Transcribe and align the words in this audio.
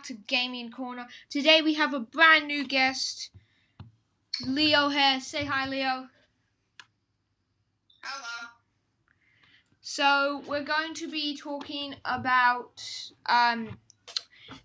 back 0.00 0.06
to 0.06 0.14
Gaming 0.14 0.70
Corner. 0.70 1.06
Today 1.28 1.60
we 1.60 1.74
have 1.74 1.92
a 1.92 2.00
brand 2.00 2.46
new 2.46 2.66
guest, 2.66 3.28
Leo 4.46 4.88
here. 4.88 5.20
Say 5.20 5.44
hi, 5.44 5.68
Leo. 5.68 6.08
Hello. 8.02 8.48
So 9.82 10.42
we're 10.46 10.64
going 10.64 10.94
to 10.94 11.10
be 11.10 11.36
talking 11.36 11.96
about 12.02 12.82
um, 13.26 13.78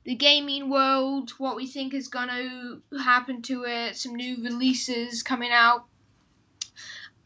the 0.05 0.15
gaming 0.15 0.69
world, 0.69 1.31
what 1.37 1.57
we 1.57 1.67
think 1.67 1.93
is 1.93 2.07
going 2.07 2.29
to 2.29 2.81
happen 3.03 3.41
to 3.41 3.65
it, 3.65 3.97
some 3.97 4.15
new 4.15 4.41
releases 4.41 5.21
coming 5.21 5.51
out. 5.51 5.85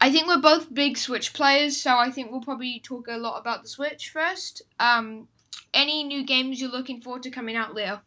I 0.00 0.10
think 0.10 0.26
we're 0.26 0.40
both 0.40 0.74
big 0.74 0.98
Switch 0.98 1.32
players, 1.32 1.80
so 1.80 1.96
I 1.96 2.10
think 2.10 2.32
we'll 2.32 2.40
probably 2.40 2.80
talk 2.80 3.06
a 3.08 3.18
lot 3.18 3.38
about 3.38 3.62
the 3.62 3.68
Switch 3.68 4.10
first. 4.10 4.62
Um, 4.80 5.28
any 5.72 6.04
new 6.04 6.24
games 6.24 6.60
you're 6.60 6.70
looking 6.70 7.00
forward 7.00 7.22
to 7.24 7.30
coming 7.30 7.56
out, 7.56 7.74
Leo? 7.74 8.00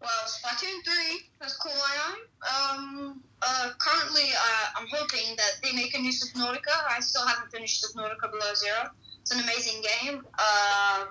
Well, 0.00 0.10
Splatoon 0.26 0.84
3 0.84 0.94
has 1.40 1.56
caught 1.56 1.74
my 1.74 2.14
eye. 2.14 2.76
Um, 2.76 3.22
uh, 3.42 3.70
currently, 3.78 4.30
uh, 4.32 4.66
I'm 4.76 4.86
hoping 4.92 5.34
that 5.36 5.56
they 5.62 5.72
make 5.72 5.96
a 5.96 6.00
new 6.00 6.12
Subnautica. 6.12 6.72
I 6.88 7.00
still 7.00 7.26
haven't 7.26 7.50
finished 7.50 7.84
Subnautica 7.84 8.30
Below 8.30 8.54
Zero. 8.54 8.90
It's 9.22 9.32
an 9.32 9.42
amazing 9.42 9.82
game. 9.82 10.24
Uh, 10.38 11.06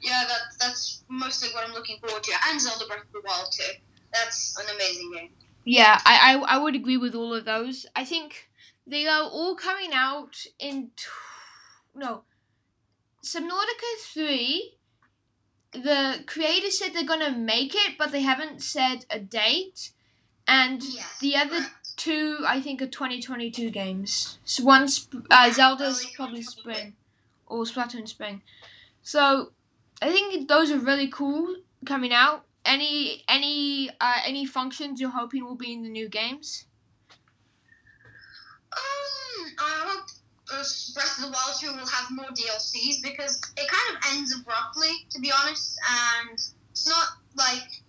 yeah, 0.00 0.24
that, 0.26 0.40
that's 0.58 1.04
mostly 1.08 1.50
what 1.50 1.66
I'm 1.66 1.72
looking 1.72 1.98
forward 2.00 2.24
to. 2.24 2.32
And 2.48 2.60
Zelda 2.60 2.86
Breath 2.86 3.02
of 3.02 3.12
the 3.12 3.22
Wild, 3.24 3.52
too. 3.52 3.72
That's 4.12 4.58
an 4.58 4.74
amazing 4.74 5.12
game. 5.12 5.30
Yeah, 5.64 6.00
I, 6.04 6.34
I, 6.34 6.56
I 6.56 6.58
would 6.58 6.74
agree 6.74 6.96
with 6.96 7.14
all 7.14 7.32
of 7.32 7.44
those. 7.44 7.86
I 7.94 8.04
think 8.04 8.48
they 8.86 9.06
are 9.06 9.22
all 9.22 9.54
coming 9.54 9.90
out 9.92 10.44
in. 10.58 10.90
T- 10.96 11.06
no. 11.94 12.22
Subnautica 13.26 13.90
3, 14.00 14.78
the 15.72 16.22
creators 16.26 16.78
said 16.78 16.94
they're 16.94 17.04
going 17.04 17.20
to 17.32 17.36
make 17.36 17.74
it, 17.74 17.98
but 17.98 18.12
they 18.12 18.22
haven't 18.22 18.62
said 18.62 19.04
a 19.10 19.18
date. 19.18 19.90
And 20.46 20.80
Yes, 20.84 21.18
the 21.18 21.34
other 21.34 21.66
two, 21.96 22.38
I 22.46 22.60
think, 22.60 22.80
are 22.80 22.86
2022 22.86 23.70
games. 23.70 24.38
So 24.44 24.62
one, 24.62 24.86
sp- 24.86 25.26
uh, 25.28 25.50
Zelda's 25.50 26.04
early 26.04 26.12
probably 26.14 26.42
2022. 26.42 26.60
spring, 26.60 26.94
or 27.46 27.64
Splatoon 27.64 28.06
spring. 28.06 28.42
So 29.02 29.50
I 30.00 30.12
think 30.12 30.46
those 30.46 30.70
are 30.70 30.78
really 30.78 31.08
cool 31.08 31.56
coming 31.84 32.12
out. 32.12 32.44
Any 32.64 33.24
any 33.28 33.90
uh, 34.00 34.20
any 34.24 34.44
functions 34.46 35.00
you're 35.00 35.10
hoping 35.10 35.44
will 35.44 35.54
be 35.56 35.72
in 35.72 35.82
the 35.82 35.88
new 35.88 36.08
games? 36.08 36.66
Um, 38.72 39.52
I 39.58 39.84
hope 39.86 40.06
Breath 40.48 41.18
of 41.18 41.24
the 41.24 41.30
Wild 41.30 41.60
2 41.60 41.72
will 41.72 41.86
have 41.86 42.10
more 42.10 42.26
DLCs 42.26 43.02
because 43.02 43.40
it 43.56 43.68
kind 43.68 43.96
of 43.96 44.16
ends 44.16 44.34
abruptly, 44.38 44.90
to 45.10 45.20
be 45.20 45.32
honest, 45.32 45.78
and 45.90 46.38
it's 46.70 46.88
not 46.88 47.08
like 47.36 47.82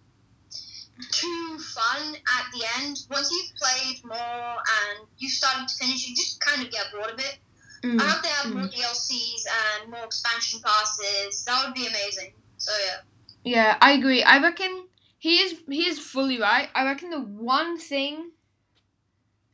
too 1.12 1.58
fun 1.60 2.16
at 2.16 2.46
the 2.54 2.66
end. 2.80 2.98
Once 3.12 3.30
you've 3.32 3.56
played 3.56 4.04
more 4.04 4.56
and 4.58 5.08
you've 5.18 5.32
started 5.32 5.68
to 5.68 5.76
finish, 5.76 6.08
you 6.08 6.16
just 6.16 6.42
kind 6.42 6.66
of 6.66 6.72
get 6.72 6.86
bored 6.92 7.12
of 7.12 7.20
it. 7.20 7.38
Mm. 7.84 8.02
I 8.02 8.10
hope 8.10 8.24
they 8.24 8.30
have 8.30 8.54
more 8.54 8.68
DLCs 8.68 9.46
and 9.82 9.92
more 9.92 10.04
expansion 10.04 10.60
passes. 10.64 11.46
That 11.46 11.64
would 11.66 11.76
be 11.76 11.86
amazing. 11.86 12.34
So 12.58 12.72
yeah. 12.86 13.02
Yeah, 13.44 13.78
I 13.80 13.92
agree. 13.94 14.24
I 14.24 14.42
reckon 14.42 14.88
he 15.20 15.38
is 15.38 15.60
he 15.70 15.88
is 15.88 16.00
fully 16.00 16.40
right. 16.40 16.70
I 16.74 16.86
reckon 16.86 17.12
the 17.12 17.22
one 17.22 17.78
thing 17.78 18.32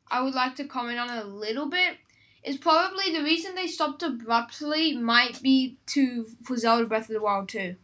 I 0.09 0.21
would 0.21 0.33
like 0.33 0.55
to 0.55 0.65
comment 0.65 0.99
on 0.99 1.09
a 1.09 1.23
little 1.25 1.69
bit 1.69 1.97
is 2.43 2.57
probably 2.57 3.11
the 3.11 3.23
reason 3.23 3.55
they 3.55 3.67
stopped 3.67 4.03
abruptly 4.03 4.95
might 4.95 5.41
be 5.41 5.77
to 5.87 6.25
for 6.43 6.57
Zelda 6.57 6.85
Breath 6.85 7.09
of 7.09 7.15
the 7.15 7.21
Wild 7.21 7.49
2. 7.49 7.75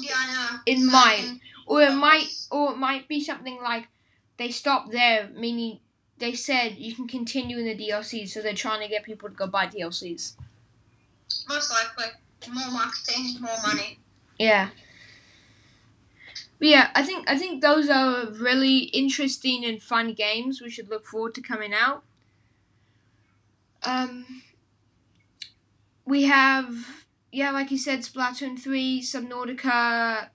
Yeah, 0.00 0.12
I 0.16 0.34
know. 0.34 0.58
It 0.66 0.78
might. 0.78 1.40
Or 1.66 1.82
it 1.82 1.94
might 1.94 2.28
or 2.50 2.72
it 2.72 2.76
might 2.76 3.08
be 3.08 3.22
something 3.22 3.58
like 3.62 3.88
they 4.36 4.50
stopped 4.50 4.92
there, 4.92 5.30
meaning 5.34 5.80
they 6.18 6.34
said 6.34 6.76
you 6.76 6.94
can 6.94 7.08
continue 7.08 7.58
in 7.58 7.64
the 7.64 7.76
DLC, 7.76 8.28
so 8.28 8.42
they're 8.42 8.54
trying 8.54 8.82
to 8.82 8.88
get 8.88 9.04
people 9.04 9.28
to 9.28 9.34
go 9.34 9.46
buy 9.46 9.66
DLCs. 9.66 10.34
Most 11.48 11.70
likely. 11.70 12.12
More 12.52 12.70
marketing, 12.70 13.36
more 13.40 13.56
money. 13.66 13.98
Yeah. 14.38 14.68
But 16.58 16.68
yeah, 16.68 16.90
I 16.94 17.02
think 17.02 17.28
I 17.28 17.38
think 17.38 17.62
those 17.62 17.88
are 17.88 18.26
really 18.26 18.78
interesting 18.78 19.64
and 19.64 19.82
fun 19.82 20.12
games 20.12 20.60
we 20.60 20.70
should 20.70 20.90
look 20.90 21.06
forward 21.06 21.34
to 21.36 21.40
coming 21.40 21.72
out. 21.72 22.02
Um 23.86 24.42
we 26.04 26.24
have 26.24 27.04
yeah, 27.32 27.50
like 27.50 27.72
you 27.72 27.78
said, 27.78 28.00
Splatoon 28.00 28.56
3, 28.60 29.02
Subnautica, 29.02 30.28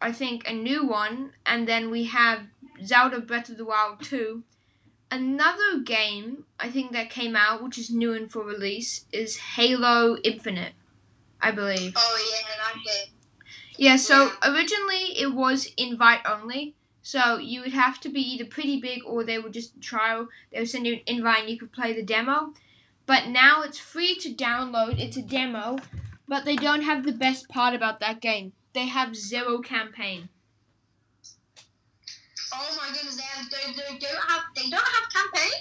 I 0.00 0.12
think 0.12 0.46
a 0.46 0.52
new 0.52 0.86
one, 0.86 1.32
and 1.46 1.66
then 1.66 1.90
we 1.90 2.04
have 2.04 2.48
Zelda 2.84 3.20
Breath 3.20 3.48
of 3.48 3.56
the 3.56 3.64
Wild 3.64 4.02
2. 4.02 4.42
Another 5.10 5.80
game 5.82 6.44
I 6.60 6.68
think 6.68 6.92
that 6.92 7.08
came 7.08 7.34
out, 7.34 7.62
which 7.62 7.78
is 7.78 7.90
new 7.90 8.12
and 8.12 8.30
for 8.30 8.44
release, 8.44 9.06
is 9.10 9.38
Halo 9.38 10.18
Infinite, 10.22 10.74
I 11.40 11.50
believe. 11.50 11.94
Oh 11.96 12.30
yeah, 12.30 12.46
that 12.58 12.84
game. 12.84 13.14
Yeah, 13.78 13.96
so 13.96 14.32
originally 14.42 15.18
it 15.18 15.32
was 15.34 15.72
invite 15.78 16.20
only. 16.26 16.74
So 17.00 17.38
you 17.38 17.62
would 17.62 17.72
have 17.72 18.00
to 18.00 18.10
be 18.10 18.20
either 18.20 18.44
pretty 18.44 18.78
big 18.80 19.00
or 19.06 19.24
they 19.24 19.38
would 19.38 19.54
just 19.54 19.80
trial. 19.80 20.28
They 20.52 20.58
would 20.58 20.68
send 20.68 20.86
you 20.86 20.94
an 20.94 21.00
invite 21.06 21.40
and 21.40 21.50
you 21.50 21.58
could 21.58 21.72
play 21.72 21.94
the 21.94 22.02
demo. 22.02 22.52
But 23.08 23.28
now 23.28 23.62
it's 23.62 23.78
free 23.78 24.16
to 24.16 24.34
download. 24.34 25.00
It's 25.00 25.16
a 25.16 25.22
demo, 25.22 25.78
but 26.28 26.44
they 26.44 26.56
don't 26.56 26.82
have 26.82 27.06
the 27.06 27.12
best 27.12 27.48
part 27.48 27.74
about 27.74 28.00
that 28.00 28.20
game. 28.20 28.52
They 28.74 28.86
have 28.86 29.16
zero 29.16 29.60
campaign. 29.60 30.28
Oh 32.52 32.76
my 32.76 32.94
goodness, 32.94 33.16
they 33.16 33.22
have 33.22 33.50
they, 33.50 33.72
they 33.72 33.98
don't 33.98 34.28
have 34.28 34.42
they 34.54 34.68
don't 34.68 34.86
have 34.86 35.08
campaign. 35.10 35.52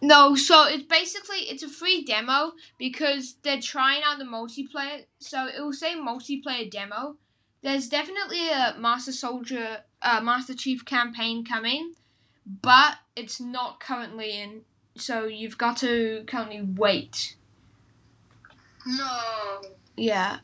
No, 0.00 0.36
so 0.36 0.68
it's 0.68 0.84
basically 0.84 1.38
it's 1.38 1.64
a 1.64 1.68
free 1.68 2.04
demo 2.04 2.52
because 2.78 3.34
they're 3.42 3.60
trying 3.60 4.02
out 4.04 4.18
the 4.18 4.24
multiplayer. 4.24 5.06
So 5.18 5.48
it 5.48 5.60
will 5.60 5.72
say 5.72 5.96
multiplayer 5.96 6.70
demo. 6.70 7.16
There's 7.62 7.88
definitely 7.88 8.48
a 8.48 8.76
Master 8.78 9.12
Soldier, 9.12 9.78
uh, 10.02 10.20
Master 10.20 10.54
Chief 10.54 10.84
campaign 10.84 11.44
coming, 11.44 11.94
but 12.46 12.98
it's 13.16 13.40
not 13.40 13.80
currently 13.80 14.40
in. 14.40 14.62
So 14.96 15.24
you've 15.26 15.58
got 15.58 15.76
to 15.78 16.24
currently 16.26 16.62
wait. 16.62 17.36
No. 18.86 19.62
Yeah. 19.96 20.38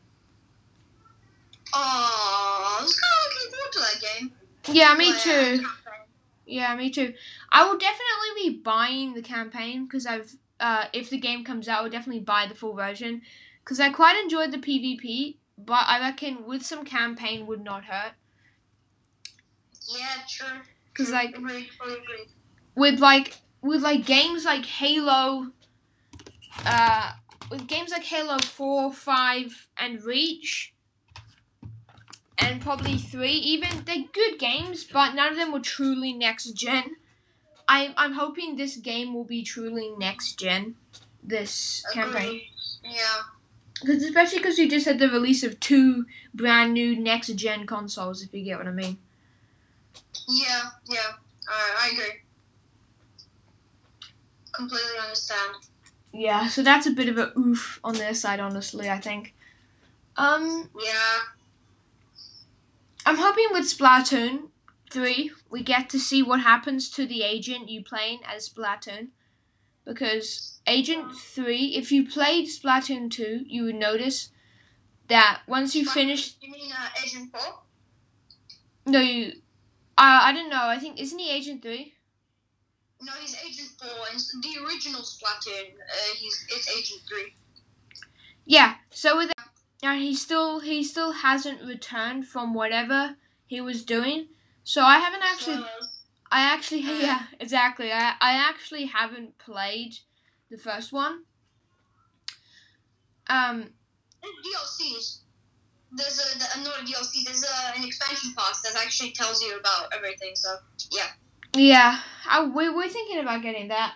Oh, 1.73 2.77
I 2.79 2.81
was 2.81 2.99
kind 2.99 3.13
of 3.15 3.33
looking 3.33 3.51
forward 3.51 3.71
to 3.73 3.79
that 3.79 4.01
game. 4.01 4.75
Yeah, 4.75 4.95
me 4.95 5.11
But, 5.11 5.19
uh, 5.19 5.23
too. 5.23 5.29
campaign. 5.57 6.05
Yeah, 6.45 6.75
me 6.75 6.89
too. 6.89 7.13
I 7.51 7.65
will 7.65 7.77
definitely 7.77 8.49
be 8.49 8.57
buying 8.57 9.13
the 9.13 9.21
campaign 9.21 9.85
because 9.85 10.05
I've, 10.07 10.33
uh, 10.59 10.85
if 10.93 11.09
the 11.09 11.19
game 11.19 11.43
comes 11.43 11.67
out, 11.67 11.83
I'll 11.83 11.89
definitely 11.89 12.21
buy 12.23 12.47
the 12.47 12.55
full 12.55 12.73
version 12.73 13.21
because 13.63 13.79
I 13.79 13.91
quite 13.91 14.17
enjoyed 14.23 14.51
the 14.51 14.57
PvP, 14.57 15.37
but 15.57 15.85
I 15.87 15.99
reckon 15.99 16.45
with 16.47 16.65
some 16.65 16.85
campaign 16.85 17.45
would 17.45 17.63
not 17.63 17.85
hurt 17.85 18.13
Yeah, 19.95 20.07
true. 20.27 20.61
because 20.91 21.11
like 21.11 21.35
Agreed, 21.35 21.69
fully 21.79 21.93
agreed. 21.99 22.29
with 22.75 22.99
like 22.99 23.35
with 23.61 23.81
like 23.81 24.05
games 24.05 24.45
like 24.45 24.65
Halo, 24.65 25.51
uh, 26.65 27.13
with 27.49 27.67
games 27.67 27.91
like 27.91 28.03
Halo 28.03 28.37
Four, 28.39 28.91
Five, 28.93 29.67
and 29.77 30.03
Reach. 30.03 30.73
And 32.37 32.61
probably 32.61 32.97
three, 32.97 33.33
even 33.33 33.83
they're 33.85 34.05
good 34.13 34.39
games, 34.39 34.85
but 34.85 35.13
none 35.13 35.31
of 35.33 35.37
them 35.37 35.51
were 35.51 35.59
truly 35.59 36.13
next 36.13 36.51
gen. 36.53 36.95
I'm 37.67 37.93
I'm 37.97 38.13
hoping 38.13 38.55
this 38.55 38.77
game 38.77 39.13
will 39.13 39.25
be 39.25 39.43
truly 39.43 39.89
next 39.97 40.39
gen. 40.39 40.75
This 41.21 41.83
campaign, 41.93 42.41
Yeah. 42.83 43.23
because 43.73 44.01
especially 44.03 44.39
because 44.39 44.57
we 44.57 44.69
just 44.69 44.85
had 44.87 44.99
the 44.99 45.09
release 45.09 45.43
of 45.43 45.59
two 45.59 46.05
brand 46.33 46.73
new 46.73 46.97
next 46.97 47.27
gen 47.35 47.67
consoles. 47.67 48.23
If 48.23 48.33
you 48.33 48.43
get 48.43 48.57
what 48.57 48.67
I 48.67 48.71
mean. 48.71 48.97
Yeah, 50.29 50.69
yeah. 50.85 51.11
Alright, 51.47 51.75
I 51.77 51.89
agree. 51.91 52.21
Completely 54.59 54.97
understand. 55.01 55.55
Yeah, 56.11 56.49
so 56.49 56.61
that's 56.61 56.85
a 56.85 56.91
bit 56.91 57.07
of 57.07 57.17
a 57.17 57.31
oof 57.39 57.79
on 57.81 57.93
their 57.93 58.13
side, 58.13 58.41
honestly. 58.41 58.89
I 58.89 58.99
think. 58.99 59.33
Um, 60.17 60.69
Yeah. 60.77 61.19
I'm 63.05 63.15
hoping 63.17 63.47
with 63.51 63.63
Splatoon 63.65 64.49
3, 64.91 65.31
we 65.49 65.63
get 65.63 65.89
to 65.91 65.99
see 65.99 66.21
what 66.21 66.41
happens 66.41 66.89
to 66.89 67.05
the 67.05 67.23
agent 67.23 67.69
you 67.69 67.81
playing 67.81 68.19
as 68.25 68.49
Splatoon. 68.49 69.09
Because 69.85 70.59
Agent 70.67 71.15
3, 71.15 71.75
if 71.75 71.91
you 71.91 72.05
played 72.05 72.47
Splatoon 72.47 73.09
2, 73.09 73.45
you 73.47 73.63
would 73.63 73.75
notice 73.75 74.29
that 75.07 75.41
once 75.47 75.73
you 75.73 75.85
finish. 75.85 76.35
You 76.41 76.51
mean 76.51 76.71
uh, 76.71 76.89
Agent 77.03 77.31
4? 77.31 77.41
No, 78.87 78.99
you. 78.99 79.31
Uh, 79.97 80.19
I 80.23 80.33
don't 80.33 80.49
know. 80.49 80.67
I 80.67 80.77
think. 80.79 80.99
Isn't 80.99 81.17
he 81.17 81.31
Agent 81.31 81.63
3? 81.63 81.93
No, 83.01 83.13
he's 83.19 83.35
Agent 83.45 83.69
4. 83.81 83.89
And 84.11 84.19
the 84.43 84.65
original 84.65 85.01
Splatoon, 85.01 85.71
uh, 85.71 86.15
he's 86.17 86.45
it's 86.49 86.69
Agent 86.69 87.01
3. 87.07 87.33
Yeah, 88.45 88.75
so 88.89 89.15
with 89.17 89.31
and 89.81 90.01
he 90.01 90.13
still 90.13 90.59
he 90.59 90.83
still 90.83 91.11
hasn't 91.13 91.61
returned 91.63 92.27
from 92.27 92.53
whatever 92.53 93.15
he 93.45 93.61
was 93.61 93.85
doing. 93.85 94.27
So 94.63 94.83
I 94.83 94.99
haven't 94.99 95.21
actually. 95.23 95.63
I 96.31 96.41
actually 96.41 96.81
yeah 97.01 97.23
exactly. 97.39 97.91
I 97.91 98.15
I 98.19 98.33
actually 98.33 98.85
haven't 98.85 99.37
played 99.37 99.95
the 100.49 100.57
first 100.57 100.91
one. 100.91 101.23
Um. 103.27 103.69
There's 104.21 104.35
DLCs. 104.45 105.19
There's 105.91 106.19
a 106.19 106.39
the- 106.39 106.63
not 106.63 106.81
a 106.81 106.83
DLC. 106.83 107.23
There's 107.23 107.43
a, 107.43 107.77
an 107.77 107.85
expansion 107.85 108.33
pass 108.37 108.61
that 108.63 108.75
actually 108.75 109.11
tells 109.11 109.41
you 109.41 109.57
about 109.57 109.93
everything. 109.95 110.35
So 110.35 110.57
yeah. 110.91 111.07
Yeah, 111.53 111.99
I, 112.27 112.45
we 112.45 112.69
we're 112.69 112.89
thinking 112.89 113.19
about 113.19 113.41
getting 113.41 113.69
that. 113.69 113.95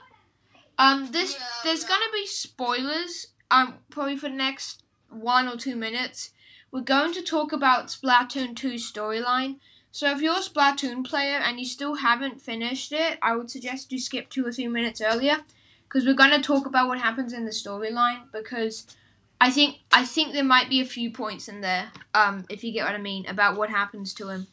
Um, 0.78 1.12
this 1.12 1.36
Yeah, 1.36 1.46
there's 1.64 1.84
yeah. 1.84 1.90
gonna 1.90 2.12
be 2.14 2.26
spoilers. 2.26 3.28
Um, 3.52 3.76
probably 3.92 4.18
for 4.18 4.30
the 4.30 4.36
next 4.36 4.84
one 5.10 5.48
or 5.48 5.58
two 5.58 5.76
minutes. 5.76 6.32
We're 6.72 6.82
going 6.82 7.14
to 7.14 7.22
talk 7.22 7.52
about 7.52 7.88
Splatoon 7.88 8.56
2 8.56 8.74
storyline. 8.74 9.60
So 9.92 10.10
if 10.10 10.22
you're 10.24 10.38
a 10.38 10.40
Splatoon 10.40 11.06
player 11.06 11.38
and 11.38 11.60
you 11.60 11.66
still 11.68 11.96
haven't 11.96 12.42
finished 12.42 12.92
it, 12.92 13.20
I 13.22 13.36
would 13.36 13.52
suggest 13.52 13.92
you 13.92 14.00
skip 14.00 14.30
two 14.30 14.44
or 14.48 14.52
three 14.52 14.68
minutes 14.68 15.00
earlier, 15.00 15.38
because 15.84 16.04
we're 16.06 16.16
gonna 16.16 16.42
talk 16.42 16.66
about 16.66 16.88
what 16.88 17.00
happens 17.00 17.32
in 17.32 17.46
the 17.46 17.52
storyline. 17.52 18.24
Because 18.32 18.88
I 19.40 19.52
think 19.52 19.78
I 19.92 20.06
think 20.06 20.34
there 20.34 20.44
might 20.44 20.70
be 20.70 20.82
a 20.82 20.86
few 20.86 21.12
points 21.12 21.48
in 21.48 21.62
there. 21.62 21.92
Um, 22.16 22.46
if 22.50 22.64
you 22.64 22.72
get 22.74 22.86
what 22.86 22.96
I 22.96 22.98
mean 22.98 23.28
about 23.28 23.56
what 23.56 23.70
happens 23.70 24.14
to 24.16 24.30
him. 24.30 24.48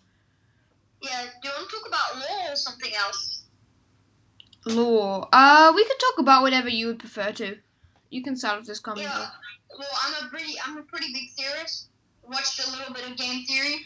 Yeah. 1.02 1.26
Do 1.42 1.48
you 1.48 1.54
want 1.56 1.70
to 1.70 1.76
talk 1.76 1.88
about 1.88 2.16
lore 2.16 2.52
or 2.52 2.56
something 2.56 2.92
else? 2.94 3.44
Lore. 4.66 5.28
Uh, 5.32 5.72
we 5.74 5.84
could 5.84 5.98
talk 5.98 6.18
about 6.18 6.42
whatever 6.42 6.68
you 6.68 6.86
would 6.88 6.98
prefer 6.98 7.32
to. 7.32 7.56
You 8.10 8.22
can 8.22 8.36
start 8.36 8.58
with 8.58 8.66
this 8.66 8.80
comment. 8.80 9.08
Yeah. 9.08 9.28
Well, 9.78 9.88
I'm 10.04 10.26
a 10.26 10.28
pretty 10.28 10.54
I'm 10.66 10.78
a 10.78 10.82
pretty 10.82 11.12
big 11.12 11.30
theorist. 11.36 11.88
Watched 12.22 12.66
a 12.66 12.70
little 12.70 12.92
bit 12.92 13.08
of 13.08 13.16
game 13.16 13.44
theory. 13.44 13.84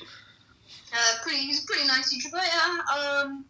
Uh, 0.93 1.23
pretty 1.23 1.39
he's 1.39 1.63
a 1.63 1.67
pretty 1.67 1.87
nice 1.87 2.13
YouTuber. 2.13 2.43
Yeah. 2.43 3.23
Um. 3.23 3.45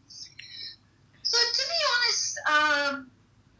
So 1.23 1.39
to 1.39 1.63
be 1.69 1.81
honest, 1.95 2.39
um, 2.51 3.11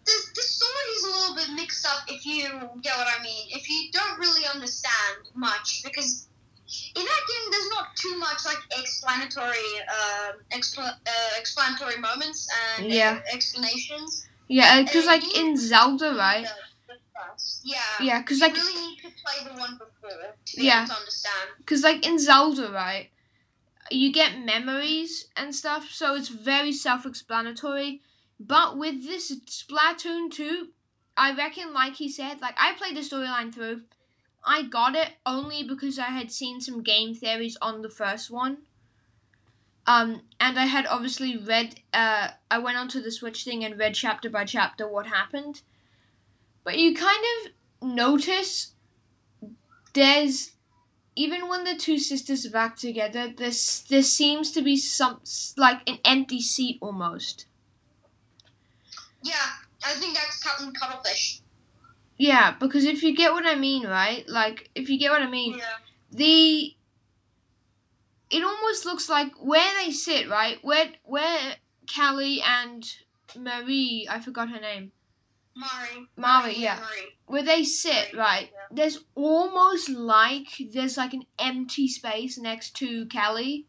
this 0.05 0.31
this 0.35 0.51
story 0.51 0.91
is 0.97 1.05
a 1.05 1.07
little 1.07 1.35
bit 1.37 1.49
mixed 1.55 1.87
up. 1.87 2.05
If 2.09 2.27
you 2.27 2.43
get 2.83 2.97
what 2.99 3.09
I 3.09 3.23
mean. 3.23 3.49
If 3.51 3.71
you 3.71 3.91
don't 3.93 4.19
really 4.19 4.47
understand 4.53 5.31
much, 5.35 5.83
because 5.85 6.29
in 6.97 7.05
that 7.05 7.23
game 7.31 7.51
there's 7.51 7.71
not 7.71 7.87
too 7.97 8.17
much 8.19 8.45
like 8.45 8.59
explanatory 8.79 9.71
uh, 9.89 10.33
expl- 10.53 10.99
uh, 11.15 11.31
explanatory 11.39 11.99
moments 11.99 12.49
and 12.77 12.87
Yeah. 12.93 13.21
explanations. 13.33 14.27
Yeah, 14.49 14.83
because 14.83 15.05
Uh, 15.05 15.13
like 15.13 15.37
in 15.37 15.57
Zelda, 15.57 16.15
right? 16.15 16.45
The- 16.45 16.95
the 16.95 16.99
first. 17.15 17.61
Yeah. 17.65 17.81
Yeah, 18.01 18.19
because 18.21 18.39
You 18.41 18.47
like 18.47 18.55
really 18.57 18.89
need 18.89 18.99
to 19.03 19.11
play 19.25 19.45
the 19.49 19.55
one 19.59 19.79
before 19.79 20.37
to 20.47 20.57
be 20.57 20.63
Yeah. 20.65 20.85
able 20.85 20.95
to 20.95 21.01
understand. 21.01 21.51
Because, 21.59 21.83
like, 21.83 22.05
in 22.07 22.19
Zelda, 22.19 22.71
right, 22.71 23.11
you 23.91 24.13
get 24.13 24.39
memories 24.39 25.27
and 25.37 25.55
stuff, 25.55 25.91
so 25.91 26.15
it's 26.15 26.29
very 26.29 26.73
self 26.73 27.07
explanatory. 27.07 28.03
But 28.39 28.77
with 28.77 29.05
this 29.07 29.33
Splatoon 29.47 30.31
2, 30.31 30.73
I 31.17 31.33
reckon, 31.33 31.73
like 31.73 31.97
he 31.97 32.11
said, 32.11 32.41
like, 32.41 32.55
I 32.59 32.73
played 32.75 32.97
the 32.97 33.01
storyline 33.01 33.55
through. 33.55 33.83
I 34.45 34.63
got 34.63 34.95
it 34.95 35.13
only 35.25 35.63
because 35.63 35.99
I 35.99 36.11
had 36.11 36.31
seen 36.31 36.61
some 36.61 36.83
game 36.83 37.15
theories 37.15 37.57
on 37.63 37.83
the 37.83 37.89
first 37.89 38.31
one. 38.31 38.59
Um, 39.87 40.23
and 40.41 40.59
I 40.59 40.67
had 40.67 40.87
obviously 40.87 41.37
read, 41.37 41.81
uh, 41.93 42.29
I 42.51 42.59
went 42.59 42.79
onto 42.79 43.03
the 43.03 43.11
Switch 43.11 43.45
thing 43.45 43.65
and 43.65 43.79
read 43.79 43.95
chapter 43.95 44.31
by 44.31 44.45
chapter 44.45 44.89
what 44.89 45.07
happened. 45.07 45.63
But 46.63 46.79
you 46.79 46.95
kind 46.95 47.25
of 47.45 47.53
notice 47.87 48.75
there's 49.93 50.53
even 51.17 51.49
when 51.49 51.65
the 51.65 51.77
two 51.77 51.99
sisters 51.99 52.45
are 52.45 52.51
back 52.51 52.77
together, 52.77 53.29
this 53.29 53.81
there 53.81 54.03
seems 54.03 54.51
to 54.53 54.63
be 54.63 54.77
some 54.77 55.21
like 55.57 55.89
an 55.89 55.99
empty 56.05 56.41
seat 56.41 56.79
almost. 56.81 57.47
Yeah, 59.23 59.35
I 59.87 59.93
think 59.93 60.15
that's 60.15 60.43
Captain 60.43 60.73
Cuttlefish. 60.73 61.41
Yeah, 62.17 62.55
because 62.59 62.85
if 62.85 63.03
you 63.03 63.15
get 63.15 63.33
what 63.33 63.47
I 63.47 63.55
mean, 63.57 63.87
right? 63.87 64.29
Like 64.29 64.71
if 64.75 64.89
you 64.89 64.99
get 64.99 65.11
what 65.11 65.23
I 65.23 65.31
mean, 65.31 65.59
Yeah. 65.59 65.77
the 66.11 66.75
it 68.31 68.43
almost 68.43 68.85
looks 68.85 69.09
like 69.09 69.33
where 69.41 69.73
they 69.85 69.91
sit, 69.91 70.29
right? 70.29 70.59
Where 70.63 70.91
where 71.05 71.57
Callie 71.95 72.41
and 72.43 72.85
Marie, 73.37 74.07
I 74.11 74.21
forgot 74.21 74.51
her 74.51 74.61
name. 74.61 74.93
Mari. 75.57 76.09
Mari, 76.17 76.57
yeah. 76.59 76.81
Mari. 76.81 77.17
Where 77.27 77.43
they 77.43 77.63
sit, 77.63 78.13
Right, 78.13 78.19
right? 78.19 78.51
yeah. 78.53 78.67
There's 78.73 79.05
almost 79.15 79.89
like 79.89 80.49
there's 80.73 80.97
like 80.97 81.13
an 81.15 81.25
empty 81.39 81.87
space 81.89 82.37
next 82.39 82.75
to 82.77 83.07
Callie. 83.09 83.67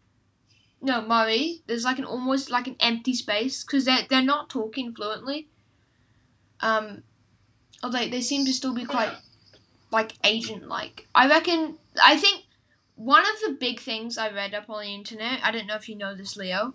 No, 0.81 1.01
Marie. 1.01 1.63
There's 1.67 1.83
like 1.83 1.99
an 1.99 2.05
almost 2.05 2.49
like 2.49 2.67
an 2.67 2.75
empty 2.79 3.13
space 3.13 3.63
because 3.63 3.85
they're 3.85 4.05
they're 4.09 4.21
not 4.21 4.49
talking 4.49 4.93
fluently. 4.95 5.47
Um, 6.61 7.03
although 7.85 8.07
they 8.09 8.21
seem 8.21 8.45
to 8.45 8.53
still 8.53 8.73
be 8.73 8.83
quite 8.83 9.13
like 9.91 10.13
agent 10.23 10.67
like. 10.67 11.07
I 11.13 11.27
reckon. 11.29 11.77
I 12.03 12.17
think 12.17 12.45
one 12.95 13.21
of 13.21 13.39
the 13.45 13.55
big 13.59 13.79
things 13.79 14.17
I 14.17 14.31
read 14.31 14.55
up 14.55 14.69
on 14.69 14.81
the 14.81 14.93
internet. 14.93 15.39
I 15.43 15.51
don't 15.51 15.67
know 15.67 15.75
if 15.75 15.87
you 15.87 15.95
know 15.95 16.15
this, 16.15 16.35
Leo. 16.35 16.73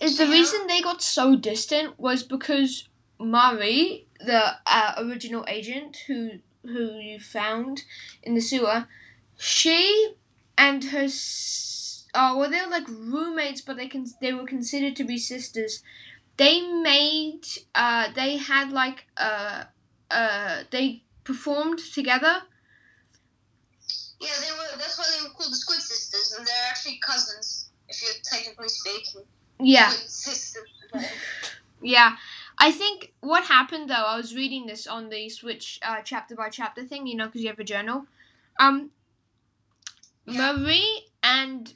Is 0.00 0.16
the 0.16 0.28
reason 0.28 0.66
they 0.66 0.80
got 0.80 1.02
so 1.02 1.34
distant 1.34 1.98
was 1.98 2.22
because 2.22 2.88
Marie, 3.18 4.06
the 4.24 4.54
uh, 4.66 4.94
original 4.98 5.44
agent 5.48 5.96
who 6.06 6.38
who 6.62 6.98
you 6.98 7.18
found 7.18 7.82
in 8.22 8.34
the 8.34 8.40
sewer, 8.40 8.86
she 9.36 10.14
and 10.56 10.84
her 10.84 11.08
oh 12.14 12.38
well 12.38 12.50
they 12.50 12.60
were 12.62 12.70
like 12.70 12.88
roommates, 12.88 13.60
but 13.60 13.76
they 13.76 13.88
can 13.88 14.06
they 14.20 14.32
were 14.32 14.46
considered 14.46 14.94
to 14.96 15.04
be 15.04 15.18
sisters. 15.18 15.82
They 16.36 16.60
made 16.60 17.42
uh 17.74 18.12
they 18.14 18.36
had 18.36 18.70
like 18.70 19.06
uh 19.16 19.64
uh 20.10 20.64
they 20.70 21.02
performed 21.24 21.78
together. 21.78 22.42
Yeah, 24.20 24.28
they 24.40 24.50
were. 24.50 24.78
That's 24.78 24.98
why 24.98 25.04
they 25.16 25.22
were 25.28 25.32
called 25.34 25.52
the 25.52 25.56
Squid 25.56 25.80
Sisters, 25.80 26.34
and 26.36 26.46
they're 26.46 26.66
actually 26.70 26.98
cousins, 26.98 27.70
if 27.88 28.02
you're 28.02 28.20
technically 28.24 28.68
speaking. 28.68 29.22
Yeah. 29.60 29.90
Sisters. 29.90 30.64
Yeah, 31.80 32.16
I 32.58 32.72
think 32.72 33.12
what 33.20 33.44
happened 33.44 33.88
though, 33.88 33.94
I 33.94 34.16
was 34.16 34.34
reading 34.34 34.66
this 34.66 34.86
on 34.86 35.10
the 35.10 35.28
Switch 35.28 35.78
uh, 35.82 36.00
chapter 36.02 36.34
by 36.34 36.48
chapter 36.48 36.84
thing, 36.84 37.06
you 37.06 37.16
know, 37.16 37.26
because 37.26 37.42
you 37.42 37.48
have 37.48 37.60
a 37.60 37.64
journal. 37.64 38.06
Um, 38.58 38.90
Yeah. 40.26 40.52
Marie 40.52 41.06
and 41.22 41.74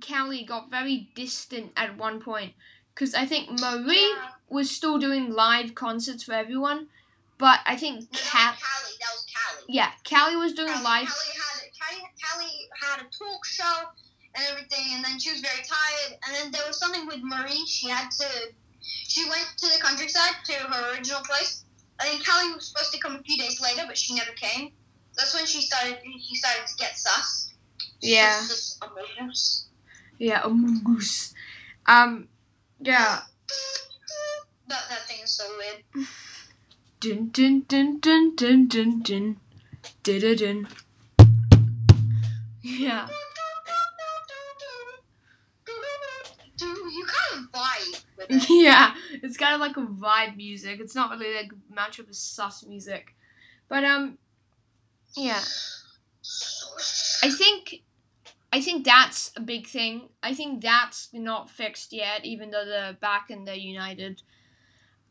Callie 0.00 0.44
got 0.44 0.70
very 0.70 1.10
distant 1.14 1.72
at 1.76 1.96
one 1.96 2.20
point 2.20 2.54
because 2.94 3.14
I 3.14 3.26
think 3.26 3.50
Marie 3.60 4.10
Yeah. 4.10 4.30
was 4.48 4.70
still 4.70 4.98
doing 4.98 5.30
live 5.32 5.74
concerts 5.74 6.24
for 6.24 6.32
everyone, 6.34 6.88
but 7.40 7.60
I 7.66 7.76
think 7.76 8.00
No, 8.12 8.18
Cal, 8.20 8.52
Callie. 8.52 8.96
That 9.00 9.10
was 9.12 9.26
Callie. 9.32 9.64
yeah, 9.68 9.90
Callie 10.08 10.36
was 10.36 10.52
doing 10.52 10.68
Callie, 10.68 10.84
live. 10.84 11.08
Callie 11.08 11.34
had 11.34 11.60
Callie, 11.80 12.10
Callie 12.22 12.68
had 12.80 13.00
a 13.00 13.08
talk 13.10 13.44
show 13.46 13.88
and 14.36 14.44
everything, 14.50 14.84
and 14.94 15.04
then 15.04 15.18
she 15.18 15.32
was 15.32 15.40
very 15.40 15.62
tired. 15.66 16.18
And 16.26 16.36
then 16.36 16.52
there 16.52 16.62
was 16.66 16.78
something 16.78 17.06
with 17.06 17.20
Marie. 17.22 17.66
She 17.66 17.88
had 17.88 18.10
to. 18.10 18.26
She 18.82 19.24
went 19.28 19.46
to 19.58 19.66
the 19.66 19.80
countryside 19.82 20.36
to 20.44 20.52
her 20.54 20.92
original 20.92 21.20
place. 21.22 21.64
I 22.00 22.04
think 22.04 22.26
Callie 22.26 22.54
was 22.54 22.68
supposed 22.68 22.92
to 22.92 22.98
come 23.00 23.16
a 23.16 23.22
few 23.22 23.36
days 23.36 23.60
later, 23.60 23.82
but 23.86 23.98
she 23.98 24.14
never 24.14 24.32
came. 24.32 24.72
That's 25.16 25.34
when 25.34 25.46
she 25.46 25.60
started. 25.62 25.98
She 26.22 26.36
started 26.36 26.66
to 26.66 26.74
get 26.78 26.96
sus. 26.96 27.52
Yeah. 28.00 28.40
Sus, 28.40 28.78
sus. 29.18 29.66
Yeah, 30.18 30.42
Among 30.44 30.82
Us. 30.98 31.34
Um, 31.86 32.28
yeah. 32.80 33.20
That 34.68 34.84
that 34.88 35.06
thing 35.08 35.18
is 35.24 35.30
so 35.34 35.44
weird. 35.58 36.06
Dun 37.00 37.30
dun 37.30 37.64
dun 37.66 37.98
dun 37.98 38.36
dun 38.36 38.68
dun 38.68 39.02
dun. 39.02 39.36
Dun 40.02 40.36
dun. 40.36 40.68
Yeah. 42.62 43.08
You 46.60 47.06
kind 47.06 47.44
of 47.44 47.50
vibe 47.50 48.04
with 48.18 48.30
it. 48.30 48.50
Yeah, 48.50 48.94
it's 49.22 49.38
kind 49.38 49.54
of 49.54 49.60
like 49.60 49.78
a 49.78 49.80
vibe 49.80 50.36
music. 50.36 50.78
It's 50.78 50.94
not 50.94 51.18
really 51.18 51.34
like 51.34 51.52
much 51.74 51.98
of 51.98 52.08
a 52.10 52.12
sus 52.14 52.66
music, 52.66 53.14
but 53.68 53.82
um, 53.82 54.18
yeah. 55.16 55.40
I 57.22 57.30
think, 57.30 57.82
I 58.52 58.60
think 58.60 58.84
that's 58.84 59.32
a 59.36 59.40
big 59.40 59.66
thing. 59.66 60.10
I 60.22 60.34
think 60.34 60.60
that's 60.60 61.08
not 61.14 61.48
fixed 61.48 61.94
yet, 61.94 62.26
even 62.26 62.50
though 62.50 62.66
they're 62.66 62.92
back 62.92 63.30
and 63.30 63.48
they're 63.48 63.54
united. 63.54 64.22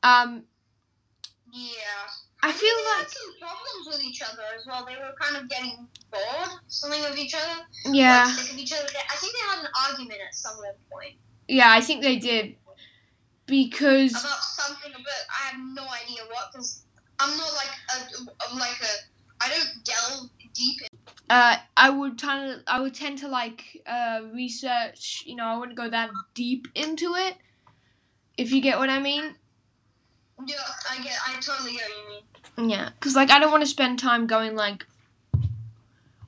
Um, 0.03 0.43
Yeah. 1.51 2.05
I 2.41 2.51
feel 2.51 2.69
think 2.69 2.87
they 2.87 2.91
had 2.91 2.99
like 2.99 3.09
some 3.09 3.33
problems 3.39 3.85
with 3.87 4.03
each 4.03 4.21
other 4.21 4.43
as 4.55 4.65
well. 4.65 4.85
They 4.85 4.95
were 4.95 5.13
kind 5.19 5.35
of 5.35 5.49
getting 5.49 5.87
bored, 6.11 6.49
something 6.67 7.03
of 7.05 7.17
each 7.17 7.35
other. 7.35 7.67
yeah, 7.91 8.25
Like, 8.25 8.35
sick 8.35 8.53
of 8.53 8.57
each 8.57 8.71
other. 8.71 8.85
I 8.85 9.15
think 9.17 9.33
they 9.33 9.45
had 9.49 9.59
an 9.65 9.71
argument 9.89 10.19
at 10.25 10.33
some 10.33 10.55
point 10.89 11.15
yeah. 11.49 11.71
I 11.71 11.81
think 11.81 12.01
they 12.01 12.17
did 12.17 12.55
because 13.45 14.11
about 14.11 14.39
something, 14.39 14.91
but 14.93 15.21
I 15.29 15.49
have 15.49 15.59
no 15.73 15.81
idea 15.81 16.21
what. 16.29 16.51
Because 16.51 16.85
I'm 17.19 17.35
not 17.37 17.51
like 17.53 17.67
a, 17.95 18.49
I'm 18.49 18.59
like 18.59 18.79
a. 18.81 19.43
I 19.43 19.49
don't 19.49 19.83
delve 19.83 20.29
deep. 20.53 20.81
In, 20.81 20.99
uh, 21.29 21.57
I 21.75 21.89
would 21.89 22.19
tend 22.19 22.63
to, 22.65 22.71
I 22.71 22.79
would 22.79 22.93
tend 22.93 23.17
to 23.19 23.27
like 23.27 23.81
uh, 23.85 24.21
research. 24.33 25.23
You 25.25 25.35
know, 25.35 25.45
I 25.45 25.57
wouldn't 25.57 25.77
go 25.77 25.89
that 25.89 26.11
deep 26.33 26.67
into 26.75 27.15
it. 27.15 27.35
If 28.37 28.51
you 28.51 28.61
get 28.61 28.79
what 28.79 28.89
I 28.89 28.99
mean. 28.99 29.35
Yeah, 30.45 30.55
I 30.89 31.01
get. 31.03 31.17
I 31.27 31.39
totally 31.39 31.73
get 31.73 31.83
what 31.89 31.97
you 31.97 32.09
mean. 32.63 32.69
Yeah, 32.69 32.89
because 32.99 33.15
like 33.15 33.29
I 33.29 33.39
don't 33.39 33.51
want 33.51 33.63
to 33.63 33.69
spend 33.69 33.99
time 33.99 34.27
going 34.27 34.55
like, 34.55 34.85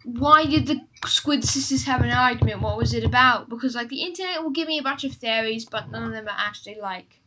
why 0.03 0.45
did 0.45 0.67
the 0.67 0.81
Squid 1.05 1.43
Sisters 1.43 1.85
have 1.85 2.01
an 2.01 2.11
argument? 2.11 2.61
What 2.61 2.77
was 2.77 2.93
it 2.93 3.03
about? 3.03 3.49
Because 3.49 3.75
like 3.75 3.89
the 3.89 4.01
internet 4.03 4.43
will 4.43 4.49
give 4.51 4.67
me 4.67 4.77
a 4.77 4.83
bunch 4.83 5.03
of 5.03 5.13
theories, 5.13 5.65
but 5.65 5.89
none 5.91 6.03
of 6.03 6.11
them 6.11 6.27
are 6.27 6.35
actually 6.37 6.77
like. 6.81 7.19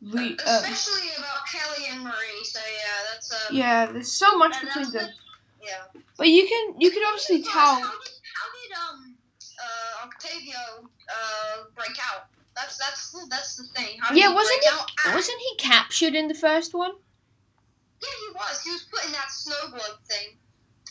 Re- 0.00 0.36
uh, 0.46 0.62
Especially 0.64 1.08
about 1.18 1.38
Callie 1.50 1.88
and 1.90 2.04
Marie. 2.04 2.44
So 2.44 2.60
yeah, 2.60 3.12
that's 3.12 3.32
um. 3.32 3.56
yeah, 3.56 3.86
there's 3.86 4.12
so 4.12 4.38
much 4.38 4.60
between 4.60 4.84
them, 4.92 4.92
the- 4.92 5.66
Yeah. 5.66 6.00
but 6.16 6.28
you 6.28 6.46
can 6.46 6.80
you 6.80 6.90
can 6.90 7.02
obviously 7.06 7.42
How 7.42 7.50
tell. 7.50 7.76
did, 7.76 7.84
how 7.84 8.46
did 8.54 8.72
um 8.78 9.14
uh 9.60 10.06
Octavio 10.06 10.88
uh 11.08 11.64
break 11.74 11.96
out? 12.12 12.28
That's 12.58 12.76
that's 12.76 13.14
that's 13.30 13.54
the 13.56 13.64
thing. 13.76 13.98
How 14.02 14.12
Yeah, 14.14 14.34
wasn't 14.34 14.62
he- 14.64 15.14
Wasn't 15.14 15.38
he 15.40 15.56
captured 15.58 16.14
in 16.14 16.26
the 16.26 16.34
first 16.34 16.74
one? 16.74 16.90
Yeah, 18.02 18.08
he 18.26 18.28
was. 18.34 18.62
He 18.62 18.70
was 18.70 18.82
put 18.92 19.04
in 19.06 19.12
that 19.12 19.30
snow 19.30 19.70
globe 19.70 19.98
thing. 20.10 20.38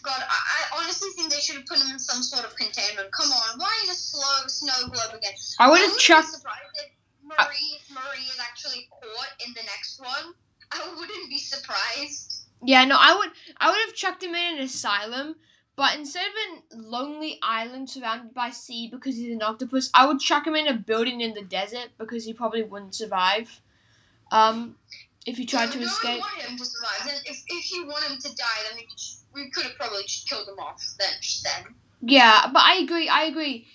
God, 0.03 0.21
I, 0.24 0.39
I 0.75 0.79
honestly 0.79 1.09
think 1.15 1.31
they 1.31 1.39
should 1.39 1.55
have 1.57 1.65
put 1.65 1.79
him 1.79 1.91
in 1.91 2.00
some 2.00 2.21
sort 2.24 2.45
of 2.45 2.55
containment. 2.55 3.09
Come 3.12 3.31
on, 3.31 3.59
why 3.59 3.74
in 3.83 3.89
a 3.89 3.93
slow 3.93 4.47
snow 4.47 4.88
globe 4.88 5.15
again? 5.15 5.33
I 5.59 5.67
would 5.69 5.79
I 5.79 5.81
have 5.81 5.91
wouldn't 5.91 6.00
chucked. 6.00 6.27
be 6.27 6.33
surprised 6.38 6.75
if 6.75 6.91
Marie, 7.24 7.79
if 7.81 7.91
Marie 7.91 8.24
is 8.31 8.39
actually 8.39 8.88
caught 8.91 9.31
in 9.45 9.53
the 9.53 9.63
next 9.63 10.00
one. 10.00 10.33
I 10.71 10.79
wouldn't 10.97 11.29
be 11.29 11.38
surprised. 11.39 12.43
Yeah, 12.63 12.86
no, 12.86 12.97
I 13.00 13.15
would 13.17 13.29
I 13.57 13.71
would 13.71 13.79
have 13.88 13.95
chucked 13.95 14.24
him 14.24 14.36
in 14.36 14.57
an 14.57 14.63
asylum, 14.63 15.36
but 15.77 15.96
instead 15.96 16.25
of 16.25 16.79
a 16.79 16.81
lonely 16.81 17.38
island 17.43 17.88
surrounded 17.88 18.34
by 18.34 18.50
sea 18.50 18.89
because 18.91 19.15
he's 19.15 19.31
an 19.31 19.43
octopus, 19.43 19.91
I 19.93 20.07
would 20.07 20.19
chuck 20.19 20.48
him 20.48 20.55
in 20.55 20.67
a 20.67 20.74
building 20.74 21.22
in 21.22 21.36
the 21.36 21.43
desert 21.43 21.89
because 22.00 22.25
he 22.25 22.34
probably 22.34 22.63
wouldn't 22.63 22.96
survive. 22.96 23.62
Um, 24.31 24.75
if 25.27 25.38
he 25.38 25.46
tried 25.46 25.72
to 25.74 25.79
no, 25.79 25.86
escape. 25.86 26.19
Want 26.19 26.41
him 26.41 26.57
to 26.57 26.65
survive. 26.65 27.05
Then 27.05 27.22
if, 27.25 27.43
if 27.48 27.72
you 27.72 27.86
want 27.86 28.03
him 28.05 28.17
to 28.17 28.36
die, 28.36 28.46
then 28.67 28.77
we, 28.77 28.84
could 28.88 29.00
we 29.36 29.51
could 29.51 29.63
have 29.65 29.75
probably 29.75 30.01
just 30.03 30.27
killed 30.27 30.48
him 30.48 30.57
off 30.57 30.84
then. 31.00 31.13
Just 31.22 31.43
then. 31.43 31.75
Yeah, 32.01 32.50
but 32.51 32.63
I 32.63 32.77
agree. 32.77 33.07
I 33.07 33.24
agree. 33.25 33.67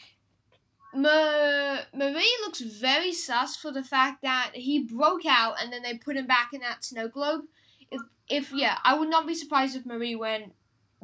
Ma- 0.95 1.83
Marie 1.95 2.37
looks 2.45 2.61
very 2.61 3.13
sus 3.13 3.55
for 3.55 3.71
the 3.71 3.85
fact 3.85 4.23
that 4.23 4.51
he 4.55 4.83
broke 4.83 5.25
out 5.25 5.55
and 5.63 5.73
then 5.73 5.83
they 5.83 5.95
put 5.95 6.17
him 6.17 6.27
back 6.27 6.51
in 6.53 6.61
that 6.63 6.85
snow 6.85 7.07
globe. 7.07 7.43
If, 7.93 8.01
if 8.29 8.53
yeah, 8.53 8.79
I 8.83 8.99
would 8.99 9.09
not 9.09 9.27
be 9.27 9.35
surprised 9.35 9.77
if 9.77 9.87
Marie 9.87 10.17
went. 10.17 10.53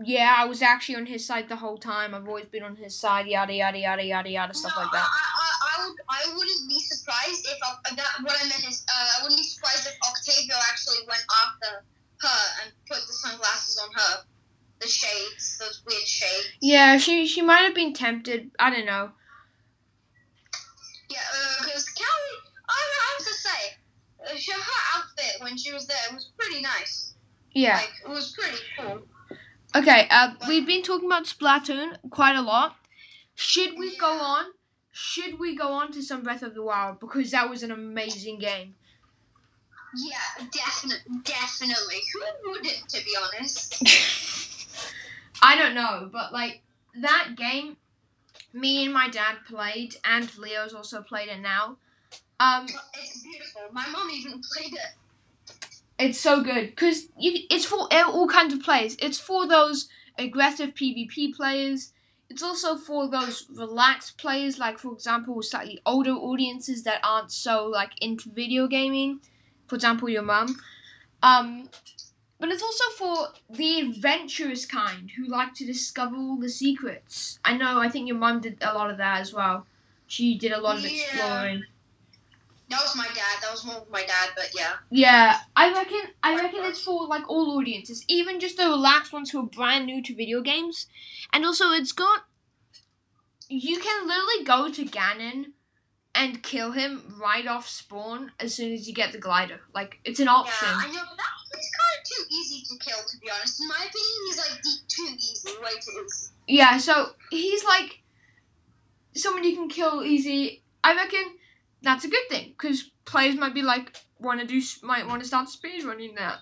Yeah, 0.04 0.34
I 0.36 0.44
was 0.44 0.62
actually 0.62 0.96
on 0.96 1.06
his 1.06 1.26
side 1.26 1.48
the 1.48 1.56
whole 1.56 1.78
time. 1.78 2.14
I've 2.14 2.28
always 2.28 2.46
been 2.46 2.62
on 2.62 2.76
his 2.76 2.94
side. 2.94 3.26
Yada 3.26 3.52
yada 3.52 3.78
yada 3.78 4.04
yada 4.04 4.30
yada 4.30 4.54
stuff 4.54 4.72
no, 4.76 4.82
like 4.82 4.92
that. 4.92 5.02
I, 5.02 5.24
I, 5.34 5.48
I, 5.60 5.86
would, 5.86 5.98
I 6.08 6.36
wouldn't 6.36 6.68
be 6.68 6.78
surprised 6.80 7.46
if 7.46 7.58
uh, 7.66 7.94
that. 7.96 8.22
What 8.22 8.36
I 8.40 8.48
meant 8.48 8.66
is, 8.68 8.84
uh, 8.88 9.18
I 9.18 9.22
wouldn't 9.22 9.38
be 9.38 9.44
surprised 9.44 9.86
if 9.86 9.96
Octavio 10.06 10.56
actually 10.70 11.06
went 11.08 11.22
after 11.42 11.84
her 12.20 12.62
and 12.62 12.72
put 12.88 12.98
the 13.06 13.12
sunglasses 13.12 13.80
on 13.82 13.92
her, 13.94 14.24
the 14.80 14.86
shades, 14.86 15.58
those 15.58 15.82
weird 15.86 16.06
shades. 16.06 16.48
Yeah, 16.60 16.96
she 16.98 17.26
she 17.26 17.42
might 17.42 17.62
have 17.62 17.74
been 17.74 17.92
tempted. 17.92 18.50
I 18.58 18.70
don't 18.70 18.86
know. 18.86 19.10
Yeah, 21.10 21.18
because 21.60 21.88
Callie, 21.90 22.38
I, 22.68 22.72
I 22.72 23.16
have 23.16 23.26
to 23.26 23.34
say, 23.34 23.60
uh, 24.24 24.52
her 24.52 24.98
outfit 24.98 25.42
when 25.42 25.56
she 25.56 25.72
was 25.72 25.86
there 25.86 25.96
was 26.12 26.30
pretty 26.38 26.62
nice. 26.62 27.14
Yeah. 27.52 27.76
Like 27.76 27.92
it 28.04 28.08
was 28.08 28.36
pretty 28.38 28.58
cool. 28.78 29.02
Okay. 29.74 30.06
Uh, 30.10 30.34
we've 30.48 30.66
been 30.66 30.82
talking 30.82 31.06
about 31.06 31.24
Splatoon 31.24 31.96
quite 32.10 32.36
a 32.36 32.42
lot. 32.42 32.76
Should 33.34 33.78
we 33.78 33.96
go 33.96 34.10
on? 34.10 34.46
Should 34.90 35.38
we 35.38 35.54
go 35.54 35.68
on 35.72 35.92
to 35.92 36.02
some 36.02 36.22
Breath 36.22 36.42
of 36.42 36.54
the 36.54 36.62
Wild 36.62 36.98
because 36.98 37.30
that 37.30 37.48
was 37.48 37.62
an 37.62 37.70
amazing 37.70 38.38
game. 38.38 38.74
Yeah, 39.96 40.46
definitely, 40.52 41.20
definitely. 41.24 42.00
Who 42.12 42.50
wouldn't, 42.50 42.88
to 42.88 43.04
be 43.04 43.16
honest? 43.16 43.82
I 45.42 45.56
don't 45.56 45.74
know, 45.74 46.10
but 46.12 46.32
like 46.32 46.62
that 47.00 47.34
game, 47.36 47.76
me 48.52 48.84
and 48.84 48.92
my 48.92 49.08
dad 49.08 49.36
played, 49.48 49.96
and 50.04 50.36
Leo's 50.36 50.74
also 50.74 51.02
played 51.02 51.28
it 51.28 51.40
now. 51.40 51.76
Um, 52.40 52.66
It's 52.94 53.22
beautiful. 53.22 53.62
My 53.72 53.86
mom 53.88 54.10
even 54.10 54.40
played 54.52 54.72
it. 54.72 54.94
It's 55.98 56.20
so 56.20 56.42
good 56.42 56.70
because 56.70 57.08
it's 57.18 57.64
for 57.64 57.88
all 57.92 58.28
kinds 58.28 58.54
of 58.54 58.60
players. 58.62 58.96
It's 59.00 59.18
for 59.18 59.46
those 59.46 59.88
aggressive 60.18 60.74
PvP 60.74 61.34
players. 61.34 61.92
It's 62.30 62.42
also 62.42 62.76
for 62.76 63.08
those 63.08 63.46
relaxed 63.54 64.18
players, 64.18 64.58
like 64.58 64.78
for 64.78 64.92
example, 64.92 65.42
slightly 65.42 65.80
older 65.86 66.10
audiences 66.12 66.84
that 66.84 67.00
aren't 67.02 67.32
so 67.32 67.66
like 67.66 67.92
into 68.00 68.30
video 68.30 68.66
gaming. 68.66 69.20
For 69.66 69.74
example, 69.74 70.08
your 70.08 70.22
mum. 70.22 70.60
Um, 71.22 71.68
but 72.38 72.50
it's 72.50 72.62
also 72.62 72.84
for 72.96 73.28
the 73.50 73.80
adventurous 73.80 74.64
kind 74.66 75.10
who 75.16 75.26
like 75.26 75.54
to 75.54 75.66
discover 75.66 76.16
all 76.16 76.36
the 76.36 76.48
secrets. 76.48 77.38
I 77.44 77.56
know. 77.56 77.80
I 77.80 77.88
think 77.88 78.06
your 78.06 78.16
mum 78.16 78.40
did 78.40 78.58
a 78.60 78.74
lot 78.74 78.90
of 78.90 78.98
that 78.98 79.20
as 79.20 79.32
well. 79.32 79.66
She 80.06 80.38
did 80.38 80.52
a 80.52 80.60
lot 80.60 80.76
of 80.76 80.82
Yeah. 80.84 80.90
exploring. 80.90 81.64
That 82.70 82.82
was 82.82 82.94
my 82.96 83.06
dad. 83.06 83.38
That 83.40 83.50
was 83.50 83.64
more 83.64 83.76
of 83.76 83.90
my 83.90 84.04
dad, 84.04 84.30
but 84.36 84.50
yeah. 84.54 84.74
Yeah, 84.90 85.38
I 85.56 85.72
reckon 85.72 86.00
I 86.22 86.36
reckon 86.36 86.64
it's 86.64 86.82
for 86.82 87.06
like 87.06 87.28
all 87.28 87.58
audiences, 87.58 88.04
even 88.08 88.40
just 88.40 88.58
the 88.58 88.64
relaxed 88.64 89.12
ones 89.12 89.30
who 89.30 89.40
are 89.40 89.46
brand 89.46 89.86
new 89.86 90.02
to 90.02 90.14
video 90.14 90.42
games. 90.42 90.86
And 91.32 91.46
also 91.46 91.70
it's 91.70 91.92
got 91.92 92.24
you 93.48 93.78
can 93.78 94.06
literally 94.06 94.44
go 94.44 94.70
to 94.70 94.84
Ganon 94.84 95.52
and 96.14 96.42
kill 96.42 96.72
him 96.72 97.14
right 97.20 97.46
off 97.46 97.66
spawn 97.68 98.32
as 98.38 98.54
soon 98.54 98.72
as 98.72 98.86
you 98.86 98.94
get 98.94 99.12
the 99.12 99.18
glider. 99.18 99.60
Like 99.74 100.00
it's 100.04 100.20
an 100.20 100.28
option. 100.28 100.68
Yeah, 100.68 100.78
I 100.78 100.92
know, 100.92 101.02
but 101.08 101.16
that, 101.16 101.56
he's 101.56 101.70
kind 101.78 102.00
of 102.00 102.04
too 102.04 102.24
easy 102.34 102.62
to 102.68 102.78
kill, 102.84 102.98
to 102.98 103.18
be 103.18 103.30
honest. 103.30 103.62
In 103.62 103.68
my 103.68 103.76
opinion, 103.76 104.18
he's 104.26 104.38
like 104.38 104.62
too 104.88 105.14
easy, 105.14 105.62
way 105.62 105.70
too 105.80 106.04
easy. 106.04 106.32
Yeah, 106.46 106.76
so 106.76 107.12
he's 107.30 107.64
like 107.64 108.02
someone 109.14 109.44
you 109.44 109.54
can 109.54 109.68
kill 109.68 110.02
easy. 110.02 110.62
I 110.84 110.94
reckon 110.94 111.37
that's 111.82 112.04
a 112.04 112.08
good 112.08 112.28
thing 112.28 112.50
because 112.50 112.90
players 113.04 113.36
might 113.36 113.54
be 113.54 113.62
like 113.62 113.96
want 114.18 114.40
to 114.40 114.46
do 114.46 114.60
might 114.82 115.06
want 115.06 115.22
to 115.22 115.28
start 115.28 115.48
speedrunning 115.48 116.16
that. 116.16 116.38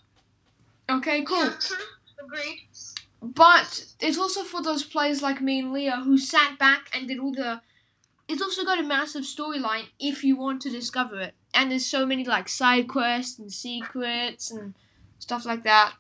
Okay, 0.89 1.23
cool. 1.23 1.45
Yeah. 1.45 1.77
Agreed. 2.25 2.69
But 3.23 3.87
it's 4.01 4.19
also 4.19 4.45
for 4.45 4.63
those 4.63 4.85
players 4.85 5.23
like 5.23 5.41
me 5.41 5.61
and 5.61 5.73
Leah 5.73 6.03
who 6.05 6.19
sat 6.19 6.59
back 6.59 6.89
and 6.95 7.09
did 7.09 7.19
all 7.19 7.33
the. 7.33 7.61
It's 8.29 8.43
also 8.43 8.65
got 8.65 8.81
a 8.81 8.83
massive 8.83 9.23
storyline 9.23 9.85
if 10.01 10.25
you 10.25 10.37
want 10.37 10.61
to 10.63 10.71
discover 10.71 11.21
it, 11.21 11.35
and 11.55 11.71
there's 11.71 11.87
so 11.87 12.05
many 12.05 12.25
like 12.25 12.49
side 12.49 12.89
quests 12.89 13.39
and 13.39 13.53
secrets 13.53 14.51
and 14.51 14.75
stuff 15.19 15.45
like 15.45 15.63
that. 15.63 15.95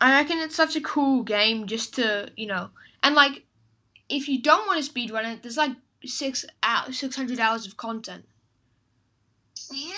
I 0.00 0.12
reckon 0.12 0.38
it's 0.38 0.54
such 0.54 0.76
a 0.76 0.80
cool 0.80 1.22
game 1.22 1.66
just 1.66 1.94
to 1.94 2.30
you 2.36 2.46
know, 2.46 2.70
and 3.02 3.14
like, 3.14 3.44
if 4.08 4.28
you 4.28 4.40
don't 4.40 4.66
want 4.66 4.84
to 4.84 4.90
speedrun 4.90 5.32
it, 5.32 5.42
there's 5.42 5.56
like 5.56 5.72
six 6.04 6.44
out 6.62 6.94
six 6.94 7.16
hundred 7.16 7.40
hours 7.40 7.66
of 7.66 7.76
content. 7.76 8.24
Yeah. 9.72 9.94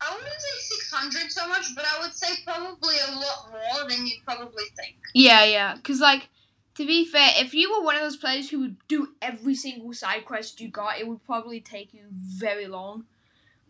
I 0.00 0.14
wouldn't 0.14 0.32
say 0.32 0.76
600 0.76 1.32
so 1.32 1.48
much, 1.48 1.74
but 1.74 1.84
I 1.86 2.00
would 2.02 2.12
say 2.12 2.34
probably 2.44 2.96
a 3.08 3.14
lot 3.14 3.50
more 3.50 3.88
than 3.88 4.06
you'd 4.06 4.24
probably 4.24 4.64
think. 4.76 4.96
Yeah, 5.14 5.44
yeah. 5.44 5.76
Because, 5.76 6.00
like, 6.00 6.28
to 6.74 6.86
be 6.86 7.06
fair, 7.06 7.30
if 7.36 7.54
you 7.54 7.72
were 7.72 7.84
one 7.84 7.96
of 7.96 8.02
those 8.02 8.16
players 8.16 8.50
who 8.50 8.60
would 8.60 8.76
do 8.86 9.14
every 9.22 9.54
single 9.54 9.94
side 9.94 10.26
quest 10.26 10.60
you 10.60 10.68
got, 10.68 10.98
it 10.98 11.08
would 11.08 11.24
probably 11.24 11.60
take 11.60 11.94
you 11.94 12.02
very 12.10 12.66
long. 12.66 13.04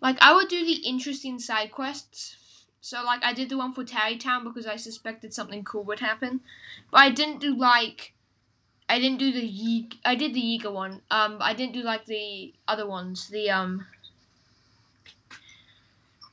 Like, 0.00 0.16
I 0.20 0.34
would 0.34 0.48
do 0.48 0.64
the 0.64 0.86
interesting 0.86 1.38
side 1.38 1.70
quests. 1.70 2.36
So, 2.80 3.04
like, 3.04 3.22
I 3.22 3.32
did 3.32 3.48
the 3.48 3.58
one 3.58 3.72
for 3.72 3.84
Tarrey 3.84 4.18
Town 4.18 4.44
because 4.44 4.66
I 4.66 4.76
suspected 4.76 5.32
something 5.32 5.62
cool 5.62 5.84
would 5.84 6.00
happen. 6.00 6.40
But 6.90 7.00
I 7.00 7.10
didn't 7.10 7.40
do, 7.40 7.56
like, 7.56 8.13
I 8.88 8.98
didn't 8.98 9.18
do 9.18 9.32
the 9.32 9.44
Ye- 9.44 9.90
I 10.04 10.14
did 10.14 10.34
the 10.34 10.42
Yiga 10.42 10.72
one. 10.72 11.00
Um, 11.10 11.38
I 11.40 11.54
didn't 11.54 11.72
do, 11.72 11.82
like, 11.82 12.04
the 12.06 12.52
other 12.68 12.86
ones. 12.86 13.28
The, 13.28 13.50
um, 13.50 13.86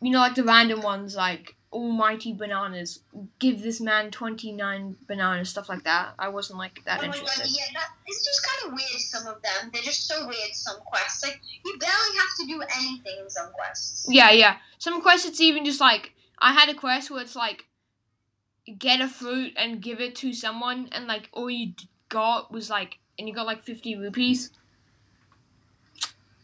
you 0.01 0.11
know, 0.11 0.19
like 0.19 0.35
the 0.35 0.43
random 0.43 0.81
ones, 0.81 1.15
like 1.15 1.55
almighty 1.71 2.33
bananas. 2.33 2.99
Give 3.39 3.61
this 3.61 3.79
man 3.79 4.11
29 4.11 4.97
bananas, 5.07 5.49
stuff 5.49 5.69
like 5.69 5.83
that. 5.83 6.13
I 6.19 6.27
wasn't 6.27 6.59
like 6.59 6.83
that 6.85 6.99
oh 6.99 7.07
my 7.07 7.13
god, 7.13 7.19
interested. 7.19 7.55
yeah, 7.55 7.65
that, 7.73 7.89
it's 8.07 8.25
just 8.25 8.45
kind 8.45 8.67
of 8.67 8.77
weird, 8.79 8.99
some 8.99 9.27
of 9.27 9.41
them. 9.41 9.69
They're 9.71 9.81
just 9.83 10.07
so 10.07 10.27
weird, 10.27 10.53
some 10.53 10.79
quests. 10.85 11.23
Like, 11.23 11.39
you 11.63 11.77
barely 11.77 12.17
have 12.17 12.35
to 12.39 12.45
do 12.47 12.61
anything 12.77 13.19
in 13.21 13.29
some 13.29 13.51
quests. 13.53 14.07
Yeah, 14.09 14.31
yeah. 14.31 14.57
Some 14.79 15.01
quests, 15.01 15.27
it's 15.27 15.39
even 15.39 15.63
just 15.63 15.79
like 15.79 16.13
I 16.39 16.53
had 16.53 16.69
a 16.69 16.73
quest 16.73 17.11
where 17.11 17.21
it's 17.21 17.35
like 17.35 17.65
get 18.77 19.01
a 19.01 19.07
fruit 19.07 19.53
and 19.55 19.81
give 19.81 20.01
it 20.01 20.15
to 20.17 20.33
someone, 20.33 20.89
and 20.91 21.05
like 21.07 21.29
all 21.31 21.49
you 21.49 21.73
got 22.11 22.51
was 22.51 22.69
like, 22.69 22.99
and 23.17 23.27
you 23.27 23.33
got 23.33 23.47
like 23.47 23.63
50 23.63 23.95
rupees. 23.95 24.51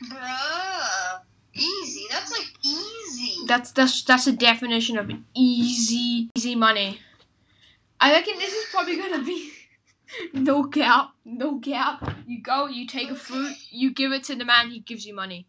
Bruh. 0.10 1.22
Easy. 1.54 2.06
That's 2.10 2.32
like 2.32 2.48
easy. 2.64 3.46
That's 3.48 3.72
that's 3.72 4.04
that's 4.04 4.28
a 4.28 4.32
definition 4.32 4.98
of 4.98 5.12
easy 5.36 6.30
easy 6.36 6.56
money. 6.56 7.00
I 8.00 8.12
reckon 8.12 8.38
this 8.38 8.54
is 8.54 8.66
probably 8.70 8.96
gonna 8.96 9.24
be 9.24 9.52
no 10.34 10.66
cap, 10.66 11.12
no 11.26 11.60
cap. 11.60 12.14
You 12.28 12.42
go, 12.42 12.68
you 12.68 12.86
take 12.86 13.10
a 13.10 13.16
fruit, 13.16 13.56
you 13.72 13.92
give 13.92 14.12
it 14.12 14.24
to 14.26 14.36
the 14.36 14.46
man, 14.46 14.70
he 14.70 14.80
gives 14.80 15.08
you 15.08 15.16
money. 15.16 15.48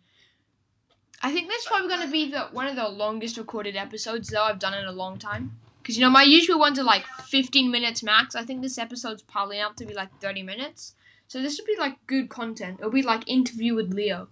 I 1.22 1.30
think 1.32 1.48
that's 1.48 1.66
probably 1.66 1.88
gonna 1.88 2.10
be 2.10 2.30
the 2.30 2.48
one 2.52 2.66
of 2.66 2.76
the 2.76 2.88
longest 2.88 3.36
recorded 3.36 3.76
episodes 3.76 4.28
though 4.28 4.44
I've 4.44 4.58
done 4.58 4.74
in 4.74 4.86
a 4.86 4.92
long 4.92 5.18
time. 5.18 5.58
Cause 5.88 5.96
you 5.96 6.02
know 6.02 6.10
my 6.10 6.22
usual 6.22 6.58
ones 6.58 6.78
are 6.78 6.84
like 6.84 7.06
15 7.28 7.70
minutes 7.70 8.02
max. 8.02 8.34
I 8.34 8.44
think 8.44 8.60
this 8.60 8.76
episode's 8.76 9.22
probably 9.22 9.58
up 9.58 9.74
to 9.76 9.86
be 9.86 9.94
like 9.94 10.10
30 10.20 10.42
minutes. 10.42 10.94
So 11.28 11.40
this 11.40 11.58
would 11.58 11.66
be 11.66 11.76
like 11.78 12.06
good 12.06 12.28
content. 12.28 12.76
It'll 12.78 12.90
be 12.90 13.00
like 13.00 13.26
interview 13.26 13.74
with 13.74 13.94
Leo. 13.94 14.28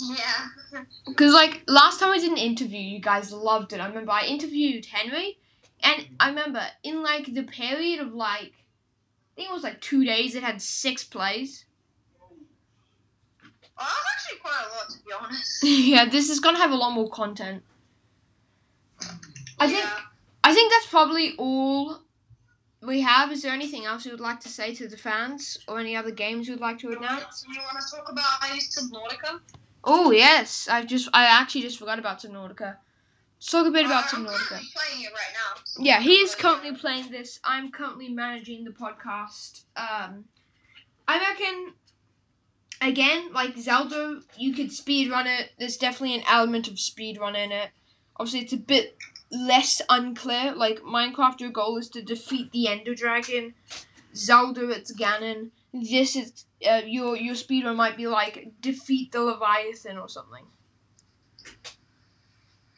Yeah. 0.00 0.46
Because, 1.06 1.34
like, 1.34 1.64
last 1.66 2.00
time 2.00 2.10
I 2.10 2.18
did 2.18 2.30
an 2.30 2.38
interview, 2.38 2.80
you 2.80 3.00
guys 3.00 3.32
loved 3.32 3.74
it. 3.74 3.80
I 3.80 3.86
remember 3.88 4.12
I 4.12 4.24
interviewed 4.24 4.86
Henry, 4.86 5.38
and 5.82 6.06
I 6.18 6.28
remember 6.30 6.62
in, 6.82 7.02
like, 7.02 7.34
the 7.34 7.42
period 7.42 8.00
of, 8.00 8.14
like, 8.14 8.54
I 8.54 9.34
think 9.36 9.50
it 9.50 9.52
was, 9.52 9.62
like, 9.62 9.82
two 9.82 10.04
days, 10.04 10.34
it 10.34 10.42
had 10.42 10.62
six 10.62 11.04
plays. 11.04 11.66
Well, 12.22 12.30
that's 13.76 13.98
actually 14.14 14.38
quite 14.38 14.64
a 14.64 14.74
lot, 14.74 14.88
to 14.90 14.98
be 15.04 15.12
honest. 15.20 15.62
yeah, 15.64 16.08
this 16.08 16.30
is 16.30 16.40
gonna 16.40 16.58
have 16.58 16.70
a 16.70 16.76
lot 16.76 16.92
more 16.92 17.10
content. 17.10 17.62
I 19.58 19.66
think 19.66 19.84
Yeah. 19.84 20.00
I 20.42 20.54
think 20.54 20.72
that's 20.72 20.86
probably 20.86 21.34
all 21.36 21.98
we 22.82 23.02
have. 23.02 23.30
Is 23.30 23.42
there 23.42 23.52
anything 23.52 23.84
else 23.84 24.04
you 24.04 24.10
would 24.12 24.20
like 24.20 24.40
to 24.40 24.48
say 24.48 24.74
to 24.74 24.88
the 24.88 24.96
fans, 24.96 25.58
or 25.68 25.78
any 25.78 25.94
other 25.96 26.10
games 26.10 26.46
you 26.48 26.54
would 26.54 26.60
like 26.60 26.78
to 26.78 26.88
announce? 26.88 27.44
you 27.48 27.60
want 27.60 27.78
to 27.84 27.96
talk 27.96 28.10
about 28.10 28.42
I 28.42 28.54
used 28.54 28.76
Subnautica? 28.76 29.40
Oh 29.84 30.10
yes, 30.10 30.68
I 30.70 30.84
just 30.84 31.08
I 31.12 31.24
actually 31.24 31.62
just 31.62 31.78
forgot 31.78 31.98
about 31.98 32.20
Subnautica. 32.20 32.76
Let's 33.36 33.50
talk 33.50 33.66
a 33.66 33.70
bit 33.70 33.86
about 33.86 34.12
Uh, 34.12 34.16
I'm 34.18 34.24
Subnautica. 34.26 34.48
currently 34.48 34.68
playing 34.74 35.04
it 35.04 35.12
right 35.12 35.34
now. 35.34 35.62
Yeah, 35.78 36.00
he 36.00 36.14
is 36.16 36.34
currently 36.34 36.74
playing 36.74 37.10
this. 37.10 37.40
I'm 37.44 37.70
currently 37.70 38.08
managing 38.08 38.64
the 38.64 38.70
podcast. 38.70 39.64
Um, 39.76 40.24
I 41.08 41.18
reckon, 41.18 41.74
again, 42.82 43.32
like 43.32 43.56
Zelda, 43.58 44.20
you 44.36 44.52
could 44.52 44.72
speed 44.72 45.10
run 45.10 45.26
it. 45.26 45.52
There's 45.58 45.76
definitely 45.78 46.16
an 46.16 46.24
element 46.28 46.68
of 46.68 46.78
speed 46.78 47.18
run 47.18 47.34
in 47.34 47.50
it. 47.50 47.70
Obviously, 48.18 48.40
it's 48.40 48.52
a 48.52 48.58
bit 48.58 48.96
less 49.30 49.80
unclear. 49.88 50.52
Like 50.52 50.80
Minecraft, 50.80 51.40
your 51.40 51.50
goal 51.50 51.76
is 51.78 51.88
to 51.90 52.02
defeat 52.02 52.52
the 52.52 52.68
Ender 52.68 52.94
Dragon. 52.94 53.54
Zelda, 54.14 54.70
it's 54.70 54.92
Ganon. 54.92 55.50
This 55.72 56.16
is 56.16 56.44
uh, 56.68 56.82
your 56.86 57.16
your 57.16 57.34
speed 57.36 57.64
run 57.64 57.76
might 57.76 57.96
be 57.96 58.06
like 58.06 58.52
defeat 58.60 59.12
the 59.12 59.20
Leviathan 59.22 59.98
or 59.98 60.08
something. 60.08 60.44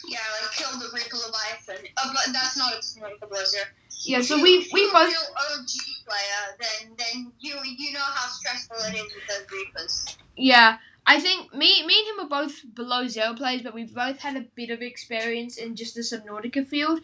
Yeah, 0.07 0.19
like 0.43 0.53
kill 0.57 0.79
the 0.79 0.89
Reaper 0.93 1.17
Leviathan. 1.17 1.87
Uh, 1.97 2.13
but 2.13 2.33
that's 2.33 2.57
not 2.57 2.73
a 2.75 3.27
Blizzard. 3.27 3.69
Yeah, 4.05 4.21
so 4.21 4.43
we 4.43 4.51
you- 4.55 4.61
if 4.61 4.73
we 4.73 4.81
you're 4.81 4.91
a 4.91 4.93
both 4.93 5.15
OG 5.53 5.75
player, 6.07 6.57
then 6.61 6.95
then 6.99 7.33
you 7.39 7.55
you 7.65 7.93
know 7.93 8.01
how 8.01 8.29
stressful 8.29 8.77
it 8.79 8.95
is 8.97 9.15
with 9.15 9.27
those 9.29 9.51
Reapers. 9.51 10.17
Yeah, 10.37 10.79
I 11.07 11.21
think 11.21 11.53
me, 11.53 11.85
me 11.87 11.95
and 11.99 12.21
him 12.21 12.27
are 12.27 12.45
both 12.45 12.63
below 12.75 13.09
zero 13.09 13.35
players, 13.35 13.63
but 13.63 13.75
we've 13.75 13.95
both 13.95 14.21
had 14.21 14.37
a 14.37 14.47
bit 14.55 14.71
of 14.71 14.81
experience 14.81 15.57
in 15.57 15.75
just 15.75 15.95
the 15.95 16.01
Subnautica 16.01 16.67
field. 16.67 17.01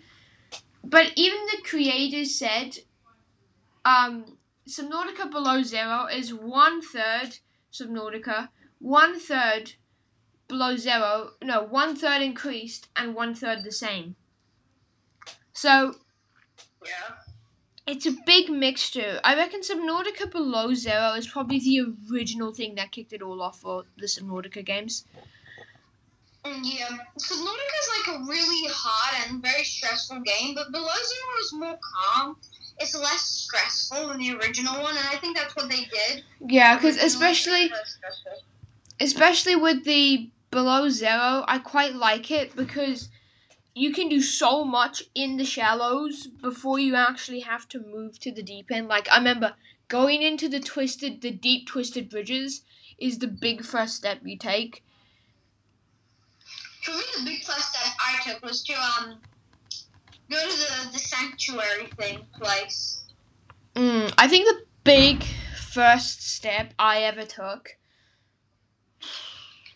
But 0.84 1.12
even 1.16 1.38
the 1.46 1.62
creators 1.62 2.34
said, 2.34 2.78
um, 3.84 4.38
Subnautica 4.68 5.30
below 5.30 5.62
zero 5.62 6.06
is 6.06 6.32
one 6.32 6.80
third 6.80 7.38
Subnautica, 7.72 8.50
one 8.78 9.18
third 9.18 9.74
below 10.46 10.76
zero, 10.76 11.32
no, 11.42 11.62
one 11.64 11.96
third 11.96 12.22
increased 12.22 12.88
and 12.96 13.14
one 13.14 13.34
third 13.34 13.64
the 13.64 13.72
same. 13.72 14.16
So 15.52 15.96
Yeah. 16.84 17.27
It's 17.88 18.07
a 18.07 18.12
big 18.27 18.51
mixture. 18.51 19.20
I 19.24 19.35
reckon 19.35 19.62
Subnautica 19.62 20.31
Below 20.31 20.74
Zero 20.74 21.14
is 21.14 21.27
probably 21.27 21.59
the 21.59 21.94
original 22.12 22.53
thing 22.53 22.74
that 22.74 22.92
kicked 22.92 23.12
it 23.12 23.22
all 23.22 23.40
off 23.40 23.61
for 23.61 23.85
the 23.96 24.07
Subnautica 24.07 24.64
games. 24.64 25.05
Mm, 26.44 26.61
yeah, 26.62 26.88
Subnautica 27.18 27.77
is 27.83 27.90
like 27.96 28.16
a 28.16 28.24
really 28.24 28.68
hard 28.70 29.31
and 29.31 29.42
very 29.42 29.64
stressful 29.64 30.20
game, 30.20 30.55
but 30.55 30.70
Below 30.70 30.87
Zero 30.87 31.33
is 31.40 31.53
more 31.55 31.79
calm. 31.94 32.37
It's 32.81 32.94
less 32.94 33.22
stressful 33.22 34.09
than 34.09 34.18
the 34.18 34.35
original 34.37 34.81
one, 34.83 34.96
and 34.96 35.07
I 35.09 35.16
think 35.16 35.37
that's 35.37 35.57
what 35.57 35.68
they 35.68 35.85
did. 35.85 36.24
Yeah, 36.46 36.77
because 36.77 36.96
The 36.96 37.03
original 37.03 37.05
was 37.05 37.14
especially 37.14 37.70
especially 39.01 39.57
with 39.57 39.85
the 39.85 40.31
Below 40.51 40.88
Zero, 40.90 41.44
I 41.48 41.59
quite 41.59 41.94
like 41.94 42.31
it 42.31 42.55
because 42.55 43.09
you 43.74 43.92
can 43.92 44.09
do 44.09 44.20
so 44.20 44.64
much 44.64 45.02
in 45.14 45.37
the 45.37 45.44
shallows 45.44 46.26
before 46.26 46.78
you 46.78 46.94
actually 46.94 47.40
have 47.40 47.68
to 47.68 47.81
move 47.81 48.18
to 48.20 48.33
the 48.33 48.42
deep 48.42 48.70
end. 48.70 48.88
Like 48.88 49.09
I 49.11 49.18
remember 49.18 49.54
going 49.88 50.22
into 50.22 50.48
the 50.48 50.61
twisted, 50.61 51.20
the 51.22 51.31
deep 51.31 51.66
twisted 51.66 52.09
bridges 52.11 52.62
is 52.98 53.18
the 53.18 53.28
big 53.28 53.64
first 53.64 53.96
step 53.96 54.20
you 54.24 54.37
take. 54.37 54.85
For 56.83 56.92
me, 56.92 57.02
the 57.16 57.24
big 57.24 57.44
first 57.44 57.72
step 57.74 57.92
I 58.00 58.18
took 58.24 58.42
was 58.42 58.62
to 58.64 58.72
um 58.74 59.20
go 60.31 60.37
to 60.40 60.57
the 60.57 60.90
the 60.92 60.98
sanctuary 60.98 61.87
thing 61.98 62.26
place. 62.35 63.04
Mm, 63.74 64.12
I 64.18 64.28
think 64.28 64.46
the 64.46 64.66
big 64.85 65.24
first 65.57 66.22
step 66.22 66.74
I 66.78 67.02
ever 67.02 67.24
took. 67.24 67.77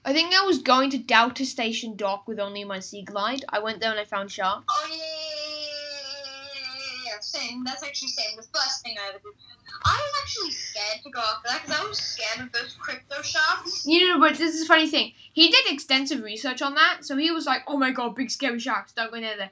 I 0.04 0.12
think 0.12 0.34
I 0.34 0.44
was 0.44 0.58
going 0.58 0.90
to 0.90 0.98
Delta 0.98 1.46
Station 1.46 1.94
Dock 1.94 2.26
with 2.26 2.40
only 2.40 2.64
my 2.64 2.80
Sea 2.80 3.02
Glide. 3.02 3.44
I 3.48 3.60
went 3.60 3.80
there 3.80 3.92
and 3.92 4.00
I 4.00 4.04
found 4.04 4.32
sharks. 4.32 4.64
Oh 4.68 4.88
yeah, 4.90 4.96
yeah, 4.96 5.04
yeah, 6.54 7.04
yeah, 7.06 7.12
yeah, 7.14 7.20
same. 7.20 7.62
That's 7.64 7.84
actually 7.84 8.08
same. 8.08 8.36
The 8.36 8.42
first 8.42 8.82
thing 8.82 8.96
I 8.98 9.10
ever 9.10 9.18
did. 9.18 9.32
I 9.84 9.94
was 9.94 10.12
actually 10.22 10.50
scared 10.50 11.02
to 11.04 11.10
go 11.10 11.20
after 11.20 11.48
that 11.48 11.62
because 11.62 11.80
I 11.80 11.86
was 11.86 11.98
scared 11.98 12.46
of 12.46 12.52
those 12.52 12.74
crypto 12.74 13.22
sharks. 13.22 13.86
You 13.86 14.08
know, 14.08 14.20
but 14.20 14.36
this 14.38 14.54
is 14.54 14.62
a 14.62 14.66
funny 14.66 14.88
thing. 14.88 15.12
He 15.32 15.50
did 15.50 15.66
extensive 15.72 16.22
research 16.22 16.62
on 16.62 16.74
that, 16.74 17.04
so 17.04 17.16
he 17.16 17.30
was 17.30 17.46
like, 17.46 17.62
"Oh 17.68 17.76
my 17.76 17.92
god, 17.92 18.16
big 18.16 18.30
scary 18.30 18.58
sharks! 18.58 18.92
Don't 18.92 19.12
go 19.12 19.20
near 19.20 19.36
there." 19.36 19.50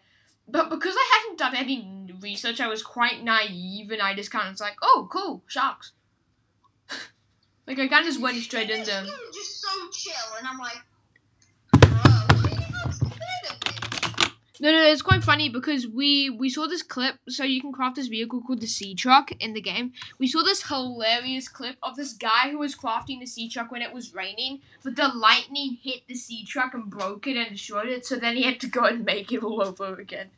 But 0.49 0.69
because 0.69 0.95
I 0.97 1.21
hadn't 1.21 1.39
done 1.39 1.55
any 1.55 2.13
research, 2.21 2.61
I 2.61 2.67
was 2.67 2.83
quite 2.83 3.23
naive, 3.23 3.93
and 3.93 4.03
I 4.03 4.15
just 4.15 4.33
kind 4.33 4.49
of 4.49 4.55
was 4.55 4.61
like, 4.61 4.77
"Oh, 4.83 5.09
cool, 5.11 5.43
sharks." 5.47 5.93
Like 7.71 7.79
I 7.79 7.87
kind 7.87 8.01
of 8.01 8.07
just 8.07 8.21
went 8.21 8.37
straight 8.39 8.69
into 8.69 8.91
them. 8.91 9.07
Just 9.33 9.63
so 9.63 9.69
chill, 9.93 10.13
and 10.37 10.45
I'm 10.45 10.59
like, 10.59 10.83
bro, 11.71 11.89
why 11.89 12.51
are 12.51 12.61
you 12.61 12.73
not 12.73 12.93
scared 12.93 13.13
of 13.49 14.25
me? 14.25 14.33
No, 14.59 14.73
no, 14.73 14.83
it's 14.91 15.03
quite 15.03 15.23
funny 15.23 15.49
because 15.49 15.87
we 15.87 16.31
we 16.31 16.51
saw 16.51 16.67
this 16.67 16.83
clip. 16.83 17.15
So 17.29 17.45
you 17.45 17.61
can 17.61 17.71
craft 17.71 17.95
this 17.95 18.09
vehicle 18.09 18.43
called 18.43 18.61
the 18.61 18.67
Sea 18.67 18.97
Truck 18.97 19.31
in 19.39 19.53
the 19.53 19.61
game. 19.61 19.93
We 20.19 20.27
saw 20.27 20.43
this 20.43 20.67
hilarious 20.67 21.49
clip 21.49 21.77
of 21.81 21.95
this 21.95 22.13
guy 22.13 22.51
who 22.51 22.59
was 22.59 22.75
crafting 22.75 23.21
the 23.21 23.27
Sea 23.27 23.49
Truck 23.49 23.71
when 23.71 23.83
it 23.83 23.95
was 23.95 24.13
raining, 24.13 24.63
but 24.83 24.97
the 24.97 25.07
lightning 25.07 25.79
hit 25.81 26.09
the 26.09 26.17
Sea 26.17 26.45
Truck 26.45 26.75
and 26.75 26.91
broke 26.91 27.29
it 27.29 27.37
and 27.37 27.53
destroyed 27.53 27.89
it. 27.89 28.05
So 28.05 28.17
then 28.17 28.37
he 28.37 28.43
had 28.43 28.59
to 28.63 28.67
go 28.67 28.83
and 28.83 29.05
make 29.05 29.31
it 29.31 29.45
all 29.45 29.63
over 29.63 29.95
again. 29.95 30.31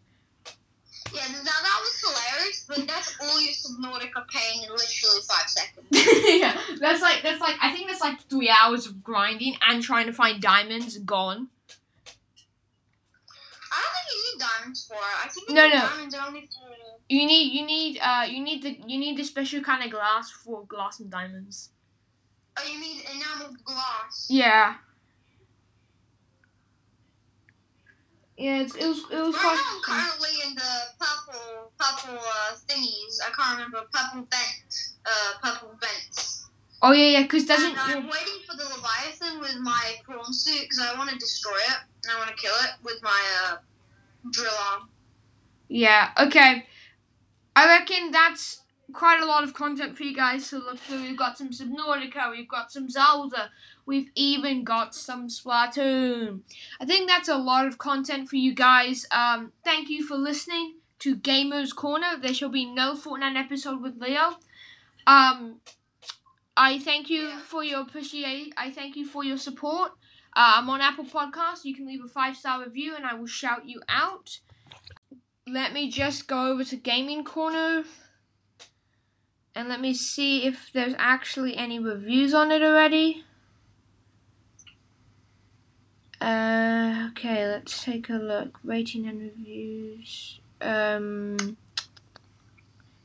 Yeah, 1.15 1.27
now 1.29 1.43
that 1.43 1.79
was 1.81 2.01
hilarious, 2.01 2.65
but 2.69 2.87
that's 2.87 3.15
all 3.21 3.41
your 3.41 3.53
Subnautica 3.53 4.27
paying 4.29 4.63
in 4.65 4.71
literally 4.71 5.21
five 5.29 5.49
seconds. 5.49 5.87
yeah, 5.91 6.59
that's 6.81 7.03
like 7.03 7.23
that's 7.23 7.41
like 7.41 7.57
I 7.63 7.71
think 7.73 7.89
that's 7.89 8.01
like 8.01 8.21
three 8.29 8.49
hours 8.51 8.87
of 8.87 9.03
grinding 9.03 9.57
and 9.69 9.83
trying 9.83 10.07
to 10.07 10.13
find 10.13 10.41
diamonds 10.41 10.97
gone. 10.99 11.49
I 13.75 13.81
don't 13.83 13.95
think 13.95 14.09
you 14.17 14.33
need 14.33 14.41
diamonds 14.41 14.87
for 14.87 14.95
it. 14.95 15.25
I 15.25 15.29
think 15.29 15.49
you 15.49 15.55
No, 15.55 15.67
need 15.67 15.75
no. 15.75 15.81
diamonds 15.81 16.15
only 16.27 16.41
for. 16.41 16.69
You 17.09 17.27
need 17.27 17.53
you 17.53 17.67
need 17.67 17.99
uh 18.01 18.25
you 18.29 18.43
need 18.43 18.63
the 18.63 18.79
you 18.87 18.99
need 18.99 19.19
the 19.19 19.25
special 19.25 19.61
kind 19.61 19.85
of 19.85 19.91
glass 19.91 20.31
for 20.31 20.65
glass 20.67 21.01
and 21.01 21.11
diamonds. 21.11 21.71
Oh, 22.57 22.65
you 22.71 22.81
need 22.81 23.03
enameled 23.05 23.63
glass. 23.65 24.27
Yeah. 24.31 24.75
Yeah, 28.43 28.63
it's, 28.63 28.75
it 28.75 28.89
was 28.89 28.99
it 29.09 29.23
was 29.23 29.37
Right 29.37 29.55
now, 29.55 29.63
I'm 29.71 29.83
currently 29.83 30.35
in 30.49 30.57
the 30.57 30.75
purple, 30.99 31.71
purple 31.79 32.19
uh, 32.19 32.57
thingies. 32.67 33.23
I 33.23 33.31
can't 33.31 33.57
remember 33.57 33.87
purple 33.93 34.27
vent, 34.27 34.99
uh, 35.07 35.39
purple 35.41 35.79
vents. 35.81 36.49
Oh 36.83 36.91
yeah, 36.91 37.19
yeah, 37.19 37.23
because 37.23 37.47
doesn't 37.47 37.71
and 37.71 37.79
I'm 37.79 38.03
waiting 38.09 38.43
for 38.45 38.57
the 38.57 38.65
Leviathan 38.65 39.39
with 39.39 39.59
my 39.61 39.95
prawn 40.03 40.33
suit 40.33 40.63
because 40.63 40.81
I 40.81 40.99
want 40.99 41.11
to 41.11 41.17
destroy 41.19 41.55
it 41.55 41.79
and 42.03 42.17
I 42.17 42.19
want 42.19 42.31
to 42.31 42.37
kill 42.37 42.55
it 42.65 42.73
with 42.83 43.01
my 43.05 43.23
uh, 43.45 43.57
drill 44.33 44.51
arm. 44.73 44.89
yeah 45.69 46.11
okay. 46.19 46.67
I 47.55 47.67
reckon 47.69 48.11
that's 48.11 48.63
quite 48.93 49.21
a 49.21 49.25
lot 49.25 49.45
of 49.45 49.55
content 49.55 49.97
for 49.97 50.03
you 50.03 50.17
guys 50.17 50.51
to 50.51 50.59
look 50.59 50.81
through. 50.81 51.03
We've 51.03 51.17
got 51.17 51.39
some 51.39 51.51
Subnautica, 51.51 52.33
we've 52.33 52.49
got 52.49 52.73
some 52.73 52.91
Zelda, 52.91 53.51
we've 53.87 54.11
even 54.15 54.65
got 54.65 54.95
some 54.95 55.29
Splatoon. 55.29 56.41
I 56.81 56.85
think 56.85 57.09
that's 57.09 57.29
a 57.29 57.37
lot 57.37 57.67
of 57.67 57.79
content 57.79 58.29
for 58.29 58.37
you 58.37 58.55
guys. 58.55 59.07
Um, 59.11 59.53
thank 59.65 59.89
you 59.89 60.05
for 60.05 60.17
listening 60.17 60.77
to 61.01 61.17
Gamers 61.17 61.75
Corner. 61.75 62.17
There 62.21 62.35
shall 62.35 62.49
be 62.49 62.65
no 62.65 62.95
Fortnite 62.95 63.37
episode 63.37 63.83
with 63.83 64.01
Leo. 64.01 64.37
Um, 65.07 65.61
I 66.57 66.79
thank 66.79 67.11
you 67.11 67.39
for 67.41 67.65
your 67.65 67.81
appreciate. 67.81 68.53
I 68.57 68.71
thank 68.71 68.97
you 68.97 69.05
for 69.07 69.25
your 69.25 69.39
support. 69.39 69.93
Uh, 70.35 70.55
I'm 70.57 70.71
on 70.71 70.81
Apple 70.81 71.05
Podcasts. 71.05 71.65
You 71.65 71.75
can 71.75 71.87
leave 71.87 72.05
a 72.05 72.09
five 72.09 72.37
star 72.37 72.63
review 72.63 72.95
and 72.95 73.05
I 73.05 73.15
will 73.15 73.27
shout 73.27 73.67
you 73.67 73.83
out. 73.89 74.39
Let 75.47 75.73
me 75.73 75.91
just 75.91 76.29
go 76.29 76.47
over 76.53 76.65
to 76.65 76.77
Gaming 76.77 77.25
Corner 77.25 77.85
and 79.55 79.69
let 79.69 79.81
me 79.81 79.93
see 79.93 80.47
if 80.47 80.71
there's 80.73 80.95
actually 80.99 81.57
any 81.57 81.79
reviews 81.79 82.33
on 82.33 82.51
it 82.51 82.63
already. 82.63 83.25
Uh, 86.23 87.09
okay, 87.11 87.49
let's 87.49 87.83
take 87.83 88.09
a 88.09 88.13
look. 88.13 88.61
Rating 88.63 89.09
and 89.09 89.21
reviews. 89.21 90.39
Um, 90.61 91.57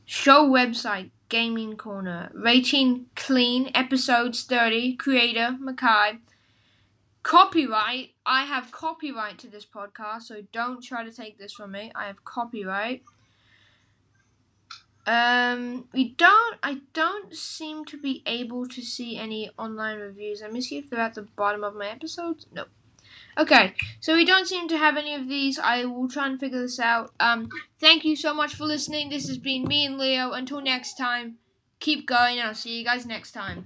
show 0.04 0.48
website 0.48 1.10
Gaming 1.28 1.76
Corner. 1.76 2.30
Rating 2.32 3.06
clean. 3.16 3.72
Episodes 3.74 4.44
30. 4.44 4.94
Creator 4.94 5.56
Mackay. 5.58 6.18
Copyright. 7.24 8.10
I 8.24 8.44
have 8.44 8.70
copyright 8.70 9.38
to 9.38 9.48
this 9.48 9.66
podcast, 9.66 10.22
so 10.22 10.42
don't 10.52 10.80
try 10.80 11.02
to 11.02 11.10
take 11.10 11.38
this 11.38 11.52
from 11.52 11.72
me. 11.72 11.90
I 11.96 12.06
have 12.06 12.24
copyright. 12.24 13.02
Um, 15.08 15.88
we 15.92 16.10
don't. 16.10 16.58
I 16.62 16.82
don't 16.92 17.34
seem 17.34 17.84
to 17.86 18.00
be 18.00 18.22
able 18.26 18.68
to 18.68 18.80
see 18.80 19.16
any 19.16 19.50
online 19.58 19.98
reviews. 19.98 20.40
Let 20.40 20.52
me 20.52 20.60
see 20.60 20.78
if 20.78 20.88
they're 20.88 21.00
at 21.00 21.14
the 21.14 21.22
bottom 21.22 21.64
of 21.64 21.74
my 21.74 21.88
episodes. 21.88 22.46
Nope. 22.52 22.68
Okay, 23.38 23.74
so 24.00 24.14
we 24.14 24.24
don't 24.24 24.48
seem 24.48 24.66
to 24.68 24.76
have 24.76 24.96
any 24.96 25.14
of 25.14 25.28
these. 25.28 25.58
I 25.58 25.84
will 25.84 26.08
try 26.08 26.26
and 26.26 26.40
figure 26.40 26.60
this 26.60 26.80
out. 26.80 27.12
Um, 27.20 27.48
thank 27.78 28.04
you 28.04 28.16
so 28.16 28.34
much 28.34 28.54
for 28.54 28.64
listening. 28.64 29.10
This 29.10 29.28
has 29.28 29.38
been 29.38 29.64
me 29.64 29.86
and 29.86 29.96
Leo. 29.96 30.32
Until 30.32 30.60
next 30.60 30.94
time, 30.94 31.36
keep 31.78 32.06
going, 32.06 32.38
and 32.38 32.48
I'll 32.48 32.54
see 32.54 32.78
you 32.78 32.84
guys 32.84 33.06
next 33.06 33.32
time. 33.32 33.64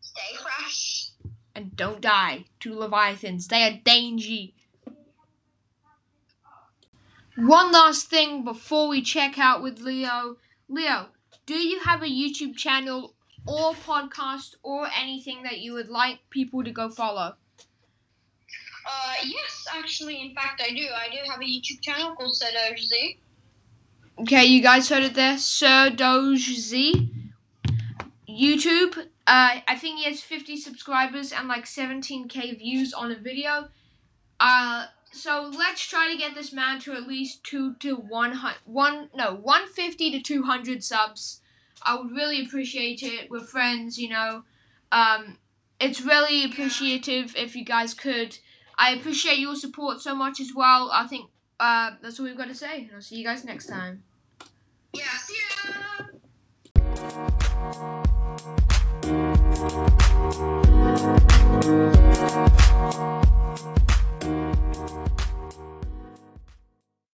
Stay 0.00 0.36
fresh. 0.42 1.10
And 1.54 1.74
don't 1.74 2.00
die 2.00 2.44
to 2.60 2.74
Leviathans. 2.74 3.48
They 3.48 3.62
are 3.62 3.80
dangy. 3.84 4.52
One 7.36 7.72
last 7.72 8.08
thing 8.10 8.44
before 8.44 8.88
we 8.88 9.02
check 9.02 9.38
out 9.38 9.62
with 9.62 9.80
Leo. 9.80 10.36
Leo, 10.68 11.08
do 11.46 11.54
you 11.54 11.80
have 11.80 12.02
a 12.02 12.06
YouTube 12.06 12.56
channel 12.56 13.14
or 13.46 13.72
podcast 13.72 14.54
or 14.62 14.88
anything 14.96 15.42
that 15.42 15.58
you 15.58 15.72
would 15.72 15.88
like 15.88 16.20
people 16.30 16.62
to 16.62 16.70
go 16.70 16.88
follow? 16.88 17.34
Uh, 18.86 19.14
yes, 19.24 19.66
actually, 19.72 20.20
in 20.20 20.34
fact, 20.34 20.62
I 20.64 20.70
do. 20.70 20.86
I 20.94 21.08
do 21.10 21.18
have 21.30 21.40
a 21.40 21.44
YouTube 21.44 21.80
channel 21.80 22.14
called 22.14 22.34
Sedoge 22.34 22.80
Z. 22.80 23.18
Okay, 24.20 24.44
you 24.44 24.62
guys 24.62 24.88
heard 24.88 25.02
it 25.02 25.14
there. 25.14 25.38
Sir 25.38 25.90
Doge 25.90 26.54
Z. 26.54 27.10
YouTube. 28.28 28.98
Uh, 29.26 29.60
I 29.66 29.76
think 29.76 29.98
he 30.00 30.04
has 30.04 30.20
50 30.20 30.56
subscribers 30.58 31.32
and 31.32 31.48
like 31.48 31.64
17k 31.64 32.58
views 32.58 32.92
on 32.92 33.10
a 33.10 33.16
video. 33.16 33.68
Uh, 34.38 34.86
so 35.12 35.50
let's 35.56 35.86
try 35.86 36.10
to 36.10 36.18
get 36.18 36.34
this 36.34 36.52
man 36.52 36.80
to 36.80 36.92
at 36.92 37.06
least 37.06 37.44
two 37.44 37.74
to 37.76 37.96
100, 37.96 38.56
one 38.64 39.08
no 39.14 39.34
150 39.34 40.10
to 40.10 40.20
200 40.20 40.84
subs. 40.84 41.40
I 41.82 41.96
would 41.96 42.10
really 42.10 42.44
appreciate 42.44 43.02
it. 43.02 43.30
We're 43.30 43.40
friends, 43.40 43.98
you 43.98 44.08
know. 44.08 44.44
Um, 44.92 45.38
it's 45.80 46.00
really 46.00 46.44
appreciative 46.44 47.34
if 47.36 47.54
you 47.56 47.64
guys 47.64 47.94
could. 47.94 48.38
I 48.78 48.94
appreciate 48.94 49.38
your 49.38 49.56
support 49.56 50.00
so 50.00 50.14
much 50.14 50.40
as 50.40 50.52
well. 50.54 50.90
I 50.92 51.06
think 51.06 51.30
uh, 51.60 51.92
that's 52.02 52.18
all 52.18 52.26
we've 52.26 52.36
got 52.36 52.48
to 52.48 52.54
say. 52.54 52.82
And 52.84 52.90
I'll 52.94 53.00
see 53.00 53.16
you 53.16 53.24
guys 53.24 53.44
next 53.44 53.66
time. 53.66 54.02
Yeah, 54.92 55.04
see 55.18 55.36
ya. 62.90 63.23